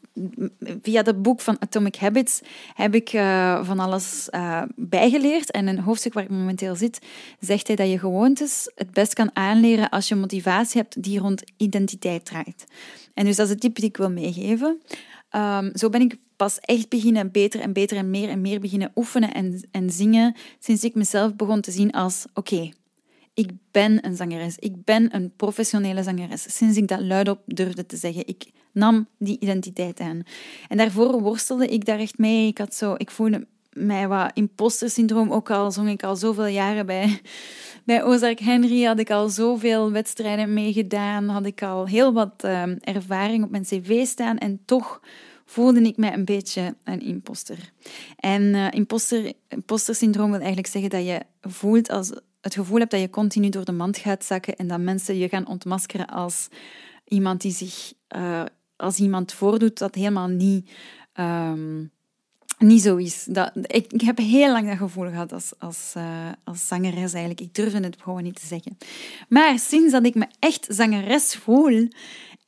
via 0.83 1.03
dat 1.03 1.23
boek 1.23 1.41
van 1.41 1.61
Atomic 1.61 1.97
Habits 1.97 2.41
heb 2.75 2.95
ik 2.95 3.13
uh, 3.13 3.65
van 3.65 3.81
alles 3.81 4.29
uh, 4.31 4.63
bijgeleerd. 4.77 5.51
En 5.51 5.67
een 5.67 5.79
hoofdstuk 5.79 6.13
waar 6.13 6.25
ik 6.25 6.31
momenteel 6.31 6.77
zit, 6.77 6.99
zegt 7.41 7.67
hij 7.67 7.77
dat 7.77 7.91
je 7.91 7.99
gewoontes 7.99 8.73
het 8.75 8.91
best 8.91 9.15
kan 9.15 9.31
aanleren 9.37 9.89
als 9.89 10.09
je 10.09 10.15
motivatie 10.15 10.81
hebt 10.81 11.03
die 11.03 11.19
rond 11.19 11.43
identiteit 11.57 12.25
draait. 12.25 12.65
En 13.15 13.25
dus 13.25 13.37
dat 13.37 13.47
is 13.47 13.53
de 13.53 13.59
tip 13.59 13.75
die 13.77 13.85
ik 13.85 13.97
wil 13.97 14.11
meegeven. 14.11 14.81
Um, 15.37 15.71
zo 15.75 15.89
ben 15.89 16.01
ik 16.01 16.17
pas 16.43 16.59
echt 16.61 16.89
beginnen 16.89 17.31
beter 17.31 17.61
en 17.61 17.73
beter 17.73 17.97
en 17.97 18.11
meer 18.11 18.29
en 18.29 18.41
meer 18.41 18.61
beginnen 18.61 18.93
oefenen 18.95 19.35
en, 19.35 19.69
en 19.71 19.91
zingen 19.91 20.37
sinds 20.59 20.85
ik 20.85 20.95
mezelf 20.95 21.37
begon 21.37 21.61
te 21.61 21.71
zien 21.71 21.91
als 21.91 22.25
oké, 22.35 22.71
ik 23.35 23.51
ben 23.71 24.07
een 24.07 24.17
zangeres, 24.17 24.57
ik 24.59 24.85
ben 24.85 25.15
een 25.15 25.33
professionele 25.37 26.03
zangeres. 26.03 26.57
Sinds 26.57 26.77
ik 26.77 26.89
dat 26.89 27.01
luidop 27.01 27.41
durfde 27.47 27.87
te 27.87 27.97
zeggen, 27.97 28.27
ik 28.27 28.51
nam 28.73 29.07
die 29.19 29.37
identiteit 29.41 30.01
aan. 30.01 30.23
En 30.69 30.77
daarvoor 30.77 31.21
worstelde 31.21 31.67
ik 31.67 31.85
daar 31.85 31.99
echt 31.99 32.19
mee. 32.19 32.47
Ik, 32.47 32.59
had 32.59 32.75
zo, 32.75 32.95
ik 32.97 33.11
voelde 33.11 33.47
mij 33.73 34.09
wat 34.09 34.31
imposter 34.35 34.91
syndroom, 34.91 35.33
ook 35.33 35.51
al 35.51 35.71
zong 35.71 35.89
ik 35.89 36.03
al 36.03 36.17
zoveel 36.17 36.47
jaren 36.47 36.87
bij, 36.87 37.21
bij 37.85 38.05
Ozark 38.05 38.39
Henry, 38.41 38.83
had 38.85 38.99
ik 38.99 39.11
al 39.11 39.29
zoveel 39.29 39.93
wedstrijden 39.93 40.55
meegedaan, 40.55 41.29
had 41.29 41.47
ik 41.47 41.63
al 41.63 41.87
heel 41.87 42.13
wat 42.13 42.43
uh, 42.45 42.63
ervaring 42.81 43.45
op 43.45 43.51
mijn 43.51 43.63
cv 43.63 44.07
staan 44.07 44.39
en 44.39 44.61
toch 44.65 45.01
voelde 45.53 45.81
ik 45.81 45.97
mij 45.97 46.13
een 46.13 46.25
beetje 46.25 46.77
een 46.85 47.01
imposter. 47.01 47.73
En 48.17 48.43
uh, 48.43 48.67
imposter, 48.71 49.33
imposter 49.49 49.95
syndroom 49.95 50.31
wil 50.31 50.39
eigenlijk 50.39 50.69
zeggen 50.69 50.91
dat 50.91 51.07
je 51.07 51.23
voelt 51.41 51.91
als, 51.91 52.13
het 52.41 52.55
gevoel 52.55 52.79
hebt 52.79 52.91
dat 52.91 53.01
je 53.01 53.11
continu 53.11 53.49
door 53.49 53.65
de 53.65 53.73
mand 53.73 53.99
gaat 53.99 54.25
zakken 54.25 54.57
en 54.57 54.69
dat 54.69 54.81
mensen 54.81 55.19
je 55.19 55.29
gaan 55.29 55.47
ontmaskeren 55.47 56.07
als 56.07 56.49
iemand 57.05 57.41
die 57.41 57.53
zich 57.53 57.93
uh, 58.17 58.45
als 58.77 58.99
iemand 58.99 59.33
voordoet 59.33 59.79
dat 59.79 59.95
helemaal 59.95 60.29
niet 60.29 60.71
um, 61.15 61.91
niet 62.59 62.83
zo 62.83 62.97
is. 62.97 63.25
Dat, 63.25 63.53
ik, 63.63 64.01
heb 64.01 64.19
heel 64.19 64.53
lang 64.53 64.69
dat 64.69 64.77
gevoel 64.77 65.09
gehad 65.09 65.33
als, 65.33 65.53
als, 65.59 65.93
uh, 65.97 66.29
als 66.45 66.67
zangeres 66.67 67.13
eigenlijk. 67.13 67.41
Ik 67.41 67.55
durfde 67.55 67.81
het 67.81 67.97
gewoon 68.03 68.23
niet 68.23 68.41
te 68.41 68.47
zeggen. 68.47 68.79
Maar 69.29 69.59
sinds 69.59 69.93
dat 69.93 70.07
ik 70.07 70.15
me 70.15 70.27
echt 70.39 70.67
zangeres 70.71 71.35
voel 71.35 71.89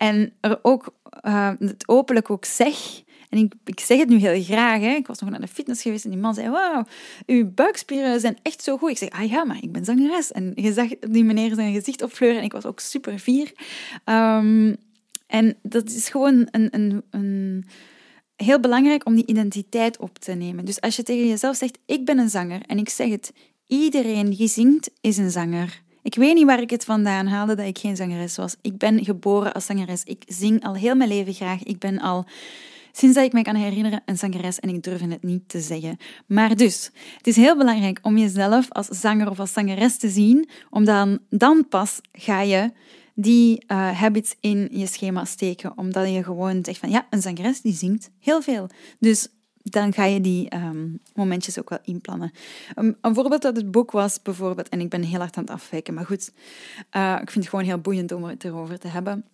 en 0.04 0.32
er 0.40 0.58
ook 0.62 0.94
uh, 1.26 1.50
het 1.58 1.88
openlijk 1.88 2.30
ook 2.30 2.44
zeg, 2.44 3.02
en 3.30 3.38
ik, 3.38 3.54
ik 3.64 3.80
zeg 3.80 3.98
het 3.98 4.08
nu 4.08 4.16
heel 4.16 4.42
graag, 4.42 4.80
hè. 4.80 4.94
ik 4.94 5.06
was 5.06 5.18
nog 5.18 5.30
naar 5.30 5.40
de 5.40 5.48
fitness 5.48 5.82
geweest 5.82 6.04
en 6.04 6.10
die 6.10 6.20
man 6.20 6.34
zei, 6.34 6.48
wauw, 6.48 6.84
uw 7.26 7.50
buikspieren 7.50 8.20
zijn 8.20 8.38
echt 8.42 8.62
zo 8.62 8.76
goed. 8.76 8.90
Ik 8.90 8.98
zeg, 8.98 9.10
ah 9.10 9.30
ja, 9.30 9.44
maar 9.44 9.58
ik 9.60 9.72
ben 9.72 9.84
zangeres. 9.84 10.32
En 10.32 10.52
je 10.54 10.72
zag 10.72 10.88
die 11.00 11.24
meneer 11.24 11.54
zijn 11.54 11.74
gezicht 11.74 12.02
opfleuren 12.02 12.38
en 12.38 12.44
ik 12.44 12.52
was 12.52 12.64
ook 12.64 12.80
super 12.80 13.18
fier. 13.18 13.52
Um, 14.04 14.76
en 15.26 15.56
dat 15.62 15.88
is 15.90 16.08
gewoon 16.08 16.48
een, 16.50 16.68
een, 16.70 17.02
een 17.10 17.64
heel 18.36 18.60
belangrijk 18.60 19.06
om 19.06 19.14
die 19.14 19.26
identiteit 19.26 19.98
op 19.98 20.18
te 20.18 20.32
nemen. 20.32 20.64
Dus 20.64 20.80
als 20.80 20.96
je 20.96 21.02
tegen 21.02 21.28
jezelf 21.28 21.56
zegt, 21.56 21.78
ik 21.86 22.04
ben 22.04 22.18
een 22.18 22.30
zanger, 22.30 22.60
en 22.66 22.78
ik 22.78 22.88
zeg 22.88 23.08
het, 23.08 23.32
iedereen 23.66 24.30
die 24.30 24.48
zingt 24.48 24.90
is 25.00 25.16
een 25.16 25.30
zanger. 25.30 25.82
Ik 26.04 26.14
weet 26.14 26.34
niet 26.34 26.46
waar 26.46 26.60
ik 26.60 26.70
het 26.70 26.84
vandaan 26.84 27.26
haalde 27.26 27.54
dat 27.54 27.66
ik 27.66 27.78
geen 27.78 27.96
zangeres 27.96 28.36
was. 28.36 28.56
Ik 28.62 28.78
ben 28.78 29.04
geboren 29.04 29.52
als 29.52 29.66
zangeres. 29.66 30.02
Ik 30.04 30.22
zing 30.26 30.64
al 30.64 30.74
heel 30.74 30.94
mijn 30.94 31.08
leven 31.08 31.34
graag. 31.34 31.62
Ik 31.62 31.78
ben 31.78 32.00
al 32.00 32.26
sinds 32.92 33.14
dat 33.14 33.24
ik 33.24 33.32
me 33.32 33.42
kan 33.42 33.54
herinneren 33.54 34.02
een 34.04 34.18
zangeres 34.18 34.60
en 34.60 34.68
ik 34.68 34.82
durf 34.82 35.00
het 35.00 35.22
niet 35.22 35.48
te 35.48 35.60
zeggen. 35.60 35.96
Maar 36.26 36.56
dus, 36.56 36.90
het 37.16 37.26
is 37.26 37.36
heel 37.36 37.56
belangrijk 37.56 37.98
om 38.02 38.18
jezelf 38.18 38.70
als 38.70 38.86
zanger 38.86 39.30
of 39.30 39.40
als 39.40 39.52
zangeres 39.52 39.96
te 39.96 40.08
zien, 40.08 40.48
omdat 40.70 40.94
dan, 40.94 41.18
dan 41.30 41.68
pas 41.68 42.00
ga 42.12 42.40
je 42.40 42.72
die 43.14 43.64
uh, 43.66 44.00
habits 44.00 44.34
in 44.40 44.68
je 44.72 44.86
schema 44.86 45.24
steken. 45.24 45.78
Omdat 45.78 46.08
je 46.08 46.24
gewoon 46.24 46.64
zegt 46.64 46.78
van 46.78 46.90
ja, 46.90 47.06
een 47.10 47.22
zangeres 47.22 47.60
die 47.60 47.74
zingt 47.74 48.10
heel 48.20 48.42
veel. 48.42 48.68
Dus 48.98 49.28
dan 49.70 49.92
ga 49.92 50.04
je 50.04 50.20
die 50.20 50.54
um, 50.54 51.00
momentjes 51.14 51.58
ook 51.58 51.68
wel 51.68 51.78
inplannen. 51.82 52.32
Een 52.74 53.14
voorbeeld 53.14 53.44
uit 53.44 53.56
het 53.56 53.70
boek 53.70 53.90
was 53.90 54.22
bijvoorbeeld, 54.22 54.68
en 54.68 54.80
ik 54.80 54.88
ben 54.88 55.02
heel 55.02 55.18
hard 55.18 55.36
aan 55.36 55.42
het 55.42 55.52
afwijken, 55.52 55.94
maar 55.94 56.06
goed, 56.06 56.32
uh, 56.96 57.18
ik 57.20 57.30
vind 57.30 57.44
het 57.44 57.48
gewoon 57.48 57.64
heel 57.64 57.78
boeiend 57.78 58.12
om 58.12 58.24
het 58.24 58.44
erover 58.44 58.78
te 58.78 58.88
hebben. 58.88 59.24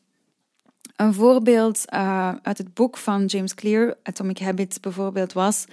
Een 0.96 1.14
voorbeeld 1.14 1.84
uh, 1.94 2.34
uit 2.42 2.58
het 2.58 2.74
boek 2.74 2.96
van 2.96 3.24
James 3.24 3.54
Clear, 3.54 3.96
Atomic 4.02 4.38
Habits 4.38 4.80
bijvoorbeeld, 4.80 5.32
was 5.32 5.64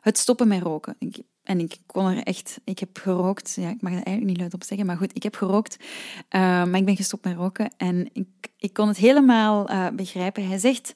het 0.00 0.18
stoppen 0.18 0.48
met 0.48 0.62
roken. 0.62 0.96
Ik 0.98 1.18
en 1.42 1.60
ik 1.60 1.76
kon 1.86 2.06
er 2.06 2.22
echt, 2.22 2.60
ik 2.64 2.78
heb 2.78 2.98
gerookt. 2.98 3.54
Ja, 3.54 3.68
ik 3.68 3.82
mag 3.82 3.92
het 3.92 4.04
eigenlijk 4.04 4.26
niet 4.26 4.38
luid 4.38 4.54
op 4.54 4.64
zeggen, 4.64 4.86
maar 4.86 4.96
goed, 4.96 5.16
ik 5.16 5.22
heb 5.22 5.34
gerookt. 5.34 5.76
Uh, 5.80 6.40
maar 6.40 6.74
ik 6.74 6.84
ben 6.84 6.96
gestopt 6.96 7.24
met 7.24 7.36
roken 7.36 7.72
en 7.76 8.10
ik, 8.12 8.26
ik 8.58 8.72
kon 8.72 8.88
het 8.88 8.96
helemaal 8.96 9.68
begrijpen. 9.92 10.48
Hij 10.48 10.58
zegt: 10.58 10.92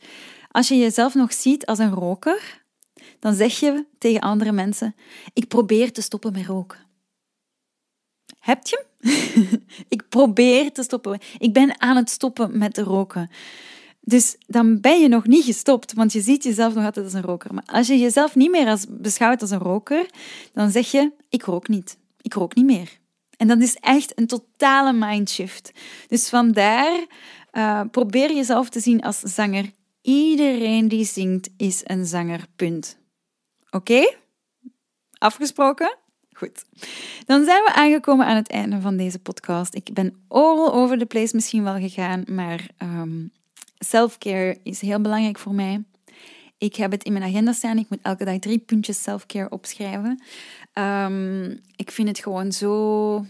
Als 0.51 0.69
je 0.69 0.77
jezelf 0.77 1.15
nog 1.15 1.33
ziet 1.33 1.67
als 1.67 1.79
een 1.79 1.95
roker, 1.95 2.61
dan 3.21 3.35
zeg 3.35 3.61
je 3.61 3.87
tegen 3.99 4.21
andere 4.21 4.53
mensen: 4.53 4.95
Ik 5.33 5.49
probeer 5.49 5.93
te 5.93 6.03
stoppen 6.03 6.33
met 6.33 6.47
roken. 6.47 6.79
Heb 8.39 8.67
je? 8.67 8.85
ik 9.89 10.09
probeer 10.09 10.73
te 10.73 10.83
stoppen. 10.83 11.19
Ik 11.39 11.53
ben 11.53 11.81
aan 11.81 11.97
het 11.97 12.11
stoppen 12.11 12.59
met 12.59 12.79
roken. 12.79 13.31
Dus 14.01 14.37
dan 14.47 14.81
ben 14.81 15.01
je 15.01 15.09
nog 15.09 15.27
niet 15.27 15.45
gestopt, 15.45 15.93
want 15.93 16.13
je 16.13 16.21
ziet 16.21 16.45
jezelf 16.45 16.75
nog 16.75 16.85
altijd 16.85 17.05
als 17.05 17.15
een 17.15 17.23
roker. 17.23 17.55
Maar 17.55 17.65
als 17.67 17.87
je 17.87 17.99
jezelf 17.99 18.35
niet 18.35 18.51
meer 18.51 18.67
als, 18.67 18.87
beschouwt 18.89 19.41
als 19.41 19.51
een 19.51 19.59
roker, 19.59 20.07
dan 20.53 20.71
zeg 20.71 20.91
je: 20.91 21.13
Ik 21.29 21.43
rook 21.43 21.69
niet. 21.69 21.97
Ik 22.21 22.35
rook 22.35 22.55
niet 22.55 22.65
meer. 22.65 22.99
En 23.37 23.49
dat 23.49 23.61
is 23.61 23.77
echt 23.77 24.19
een 24.19 24.27
totale 24.27 24.93
mindshift. 24.93 25.73
Dus 26.09 26.29
vandaar 26.29 27.07
uh, 27.53 27.81
probeer 27.91 28.35
jezelf 28.35 28.69
te 28.69 28.81
zien 28.81 29.01
als 29.01 29.19
zanger. 29.19 29.71
Iedereen 30.03 30.89
die 30.89 31.05
zingt 31.05 31.51
is 31.57 31.81
een 31.85 32.07
zanger, 32.07 32.47
punt. 32.57 33.00
Oké? 33.71 34.15
Afgesproken? 35.19 35.97
Goed. 36.33 36.65
Dan 37.27 37.45
zijn 37.45 37.63
we 37.65 37.73
aangekomen 37.75 38.27
aan 38.27 38.37
het 38.37 38.51
einde 38.51 38.81
van 38.81 38.97
deze 38.97 39.19
podcast. 39.19 39.75
Ik 39.75 39.93
ben 39.93 40.25
all 40.29 40.71
over 40.71 40.99
the 40.99 41.07
place 41.07 41.35
misschien 41.35 41.63
wel 41.63 41.79
gegaan, 41.79 42.25
maar 42.27 42.69
um, 42.83 43.33
Self-care 43.85 44.59
is 44.63 44.81
heel 44.81 45.01
belangrijk 45.01 45.39
voor 45.39 45.55
mij. 45.55 45.85
Ik 46.59 46.77
heb 46.77 46.91
het 46.91 47.05
in 47.05 47.13
mijn 47.13 47.25
agenda 47.25 47.53
staan. 47.53 47.79
Ik 47.79 47.89
moet 47.89 47.99
elke 48.03 48.25
dag 48.25 48.39
drie 48.39 48.59
puntjes 48.59 49.03
self-care 49.03 49.51
opschrijven. 49.51 50.23
Um, 50.75 51.61
ik 51.77 51.91
vind 51.91 52.09
het 52.09 52.19
gewoon 52.19 52.53
zo, 52.53 53.25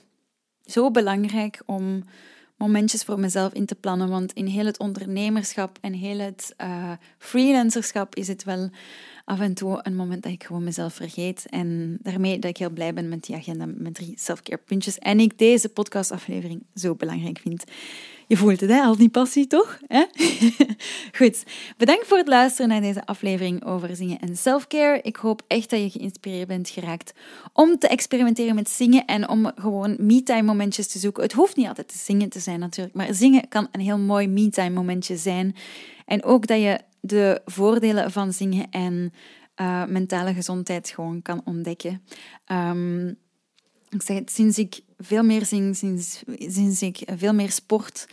zo 0.64 0.90
belangrijk 0.90 1.62
om 1.66 2.04
momentjes 2.56 3.02
voor 3.02 3.20
mezelf 3.20 3.52
in 3.52 3.66
te 3.66 3.74
plannen. 3.74 4.08
Want 4.08 4.32
in 4.32 4.46
heel 4.46 4.66
het 4.66 4.78
ondernemerschap 4.78 5.78
en 5.80 5.92
heel 5.92 6.18
het 6.18 6.54
uh, 6.62 6.92
freelancerschap 7.18 8.14
is 8.14 8.28
het 8.28 8.44
wel 8.44 8.70
af 9.30 9.40
en 9.40 9.54
toe 9.54 9.80
een 9.82 9.96
moment 9.96 10.22
dat 10.22 10.32
ik 10.32 10.44
gewoon 10.44 10.64
mezelf 10.64 10.94
vergeet. 10.94 11.46
En 11.50 11.98
daarmee 12.02 12.38
dat 12.38 12.50
ik 12.50 12.56
heel 12.56 12.70
blij 12.70 12.94
ben 12.94 13.08
met 13.08 13.24
die 13.24 13.36
agenda 13.36 13.66
met 13.76 13.94
drie 13.94 14.12
self-care 14.16 14.60
puntjes. 14.66 14.98
En 14.98 15.20
ik 15.20 15.38
deze 15.38 15.68
podcastaflevering 15.68 16.62
zo 16.74 16.94
belangrijk 16.94 17.38
vind. 17.38 17.64
Je 18.26 18.36
voelt 18.36 18.60
het, 18.60 18.70
hè? 18.70 18.80
Al 18.80 18.96
die 18.96 19.08
passie, 19.08 19.46
toch? 19.46 19.80
Goed. 21.18 21.44
Bedankt 21.76 22.06
voor 22.06 22.16
het 22.16 22.28
luisteren 22.28 22.68
naar 22.68 22.80
deze 22.80 23.06
aflevering 23.06 23.64
over 23.64 23.96
zingen 23.96 24.18
en 24.18 24.36
selfcare. 24.36 25.00
Ik 25.02 25.16
hoop 25.16 25.42
echt 25.46 25.70
dat 25.70 25.80
je 25.80 25.90
geïnspireerd 25.90 26.48
bent 26.48 26.68
geraakt 26.68 27.12
om 27.52 27.78
te 27.78 27.88
experimenteren 27.88 28.54
met 28.54 28.68
zingen 28.68 29.04
en 29.04 29.28
om 29.28 29.52
gewoon 29.54 29.96
me-time 29.98 30.42
momentjes 30.42 30.86
te 30.86 30.98
zoeken. 30.98 31.22
Het 31.22 31.32
hoeft 31.32 31.56
niet 31.56 31.66
altijd 31.66 31.88
te 31.88 31.98
zingen 31.98 32.28
te 32.28 32.40
zijn 32.40 32.60
natuurlijk, 32.60 32.96
maar 32.96 33.14
zingen 33.14 33.48
kan 33.48 33.68
een 33.72 33.80
heel 33.80 33.98
mooi 33.98 34.28
me-time 34.28 34.74
momentje 34.74 35.16
zijn. 35.16 35.56
En 36.06 36.24
ook 36.24 36.46
dat 36.46 36.60
je 36.60 36.80
de 37.00 37.40
voordelen 37.44 38.10
van 38.10 38.32
zingen 38.32 38.70
en 38.70 39.12
uh, 39.60 39.84
mentale 39.84 40.34
gezondheid 40.34 40.88
gewoon 40.88 41.22
kan 41.22 41.40
ontdekken. 41.44 42.02
Um, 42.46 43.08
ik 43.88 44.02
zeg 44.02 44.18
het, 44.18 44.30
sinds 44.30 44.58
ik 44.58 44.80
veel 44.98 45.22
meer 45.22 45.46
zing, 45.46 45.76
sinds, 45.76 46.22
sinds 46.36 46.82
ik 46.82 47.02
veel 47.06 47.34
meer 47.34 47.50
sport, 47.50 48.06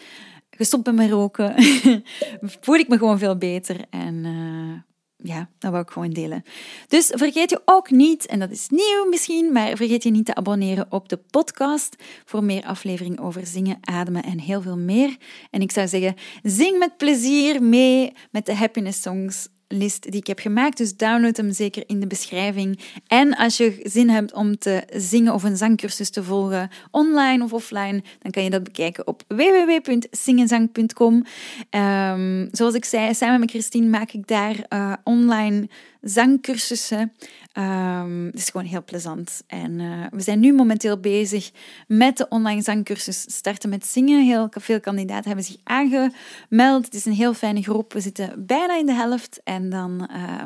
gestopt 0.50 0.84
ben 0.84 0.95
met 0.95 1.10
roken, 1.10 1.54
voel 2.62 2.76
ik 2.76 2.88
me 2.88 2.97
gewoon 2.97 3.19
veel 3.19 3.38
beter. 3.38 3.86
En 3.89 4.15
uh, 4.26 4.73
ja, 5.18 5.50
dat 5.60 5.72
wil 5.72 5.80
ik 5.80 5.90
gewoon 5.90 6.10
delen. 6.10 6.44
Dus 6.88 7.12
vergeet 7.16 7.50
je 7.50 7.62
ook 7.66 7.90
niet, 7.90 8.26
en 8.26 8.40
dat 8.40 8.52
is 8.52 8.70
nieuw 8.70 9.10
misschien, 9.10 9.52
maar 9.52 9.76
vergeet 9.76 10.04
je 10.04 10.12
niet 10.12 10.26
te 10.26 10.36
abonneren 10.36 10.88
op 10.90 11.10
de 11.10 11.18
podcast 11.18 11.96
voor 12.26 12.44
meer 12.44 12.64
afleveringen 12.64 13.20
over 13.20 13.48
zingen, 13.48 13.78
ademen 13.82 14.24
en 14.24 14.40
heel 14.40 14.62
veel 14.62 14.78
meer. 14.78 15.18
En 15.50 15.62
ik 15.62 15.72
zou 15.72 15.88
zeggen, 15.88 16.16
zing 16.44 16.80
met 16.80 16.98
plezier 16.98 17.64
mee 17.64 18.14
met 18.32 18.46
de 18.46 18.56
happiness 18.56 19.02
songs 19.02 19.48
list 19.68 20.12
die 20.12 20.20
ik 20.20 20.28
heb 20.28 20.40
gemaakt. 20.40 20.78
Dus 20.78 20.96
download 20.96 21.38
hem 21.38 21.52
zeker 21.52 21.84
in 21.88 22.00
de 22.00 22.08
beschrijving. 22.08 22.80
En 23.08 23.36
als 23.36 23.58
je 23.58 23.80
zin 23.84 24.10
hebt 24.10 24.34
om 24.34 24.58
te 24.58 24.84
zingen 24.94 25.34
of 25.34 25.44
een 25.44 25.58
zangcursus 25.58 26.10
te 26.10 26.24
volgen, 26.24 26.70
online 26.92 27.44
of 27.44 27.54
offline, 27.54 28.04
dan 28.20 28.32
kan 28.32 28.44
je 28.44 28.50
dat 28.50 28.64
bekijken 28.64 29.08
op 29.08 29.24
www.zingenzang.com. 29.28 31.26
Um, 31.70 32.50
zoals 32.52 32.74
ik 32.74 32.86
zei, 32.86 33.14
samen 33.14 33.40
met 33.40 33.50
Christine 33.50 33.88
maak 33.88 34.12
ik 34.12 34.28
daar 34.28 34.56
uh, 34.70 34.94
online 35.04 35.68
zangcursussen. 36.02 37.14
Um, 37.54 38.26
het 38.26 38.36
is 38.36 38.50
gewoon 38.50 38.68
heel 38.68 38.84
plezant. 38.84 39.44
En 39.48 39.80
uh, 39.80 40.06
we 40.12 40.22
zijn 40.22 40.40
nu 40.40 40.54
momenteel 40.54 41.00
bezig 41.00 41.52
met 41.88 42.18
de 42.18 42.28
online 42.30 42.62
zangcursus 42.62 43.22
Starten 43.22 43.70
met 43.70 43.86
Zingen. 43.86 44.26
Heel 44.26 44.48
veel 44.50 44.80
kandidaten 44.80 45.28
hebben 45.28 45.46
zich 45.46 45.58
aangemeld. 45.64 46.86
Het 46.86 46.94
is 46.94 47.06
een 47.06 47.14
heel 47.14 47.34
fijne 47.34 47.62
groep. 47.62 47.94
We 47.94 48.00
zitten 48.00 48.46
bijna 48.46 48.78
in 48.78 48.86
de 48.86 48.94
helft. 48.94 49.42
En 49.58 49.70
dan 49.70 50.10
uh, 50.12 50.43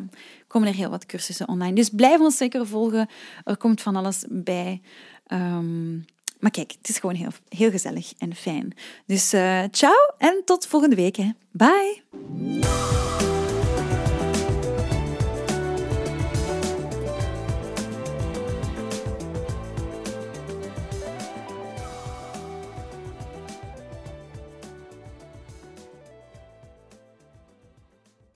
komen 0.47 0.67
er 0.67 0.73
heel 0.73 0.89
wat 0.89 1.05
cursussen 1.05 1.47
online. 1.47 1.73
Dus 1.73 1.89
blijf 1.89 2.19
ons 2.19 2.37
zeker 2.37 2.67
volgen. 2.67 3.09
Er 3.43 3.57
komt 3.57 3.81
van 3.81 3.95
alles 3.95 4.25
bij. 4.29 4.81
Um, 5.27 6.05
maar 6.39 6.51
kijk, 6.51 6.71
het 6.77 6.89
is 6.89 6.97
gewoon 6.97 7.15
heel, 7.15 7.31
heel 7.49 7.71
gezellig 7.71 8.13
en 8.17 8.35
fijn. 8.35 8.73
Dus 9.05 9.33
uh, 9.33 9.63
ciao 9.71 10.13
en 10.17 10.41
tot 10.45 10.67
volgende 10.67 10.95
week. 10.95 11.15
Hè. 11.15 11.29
Bye! 11.51 12.01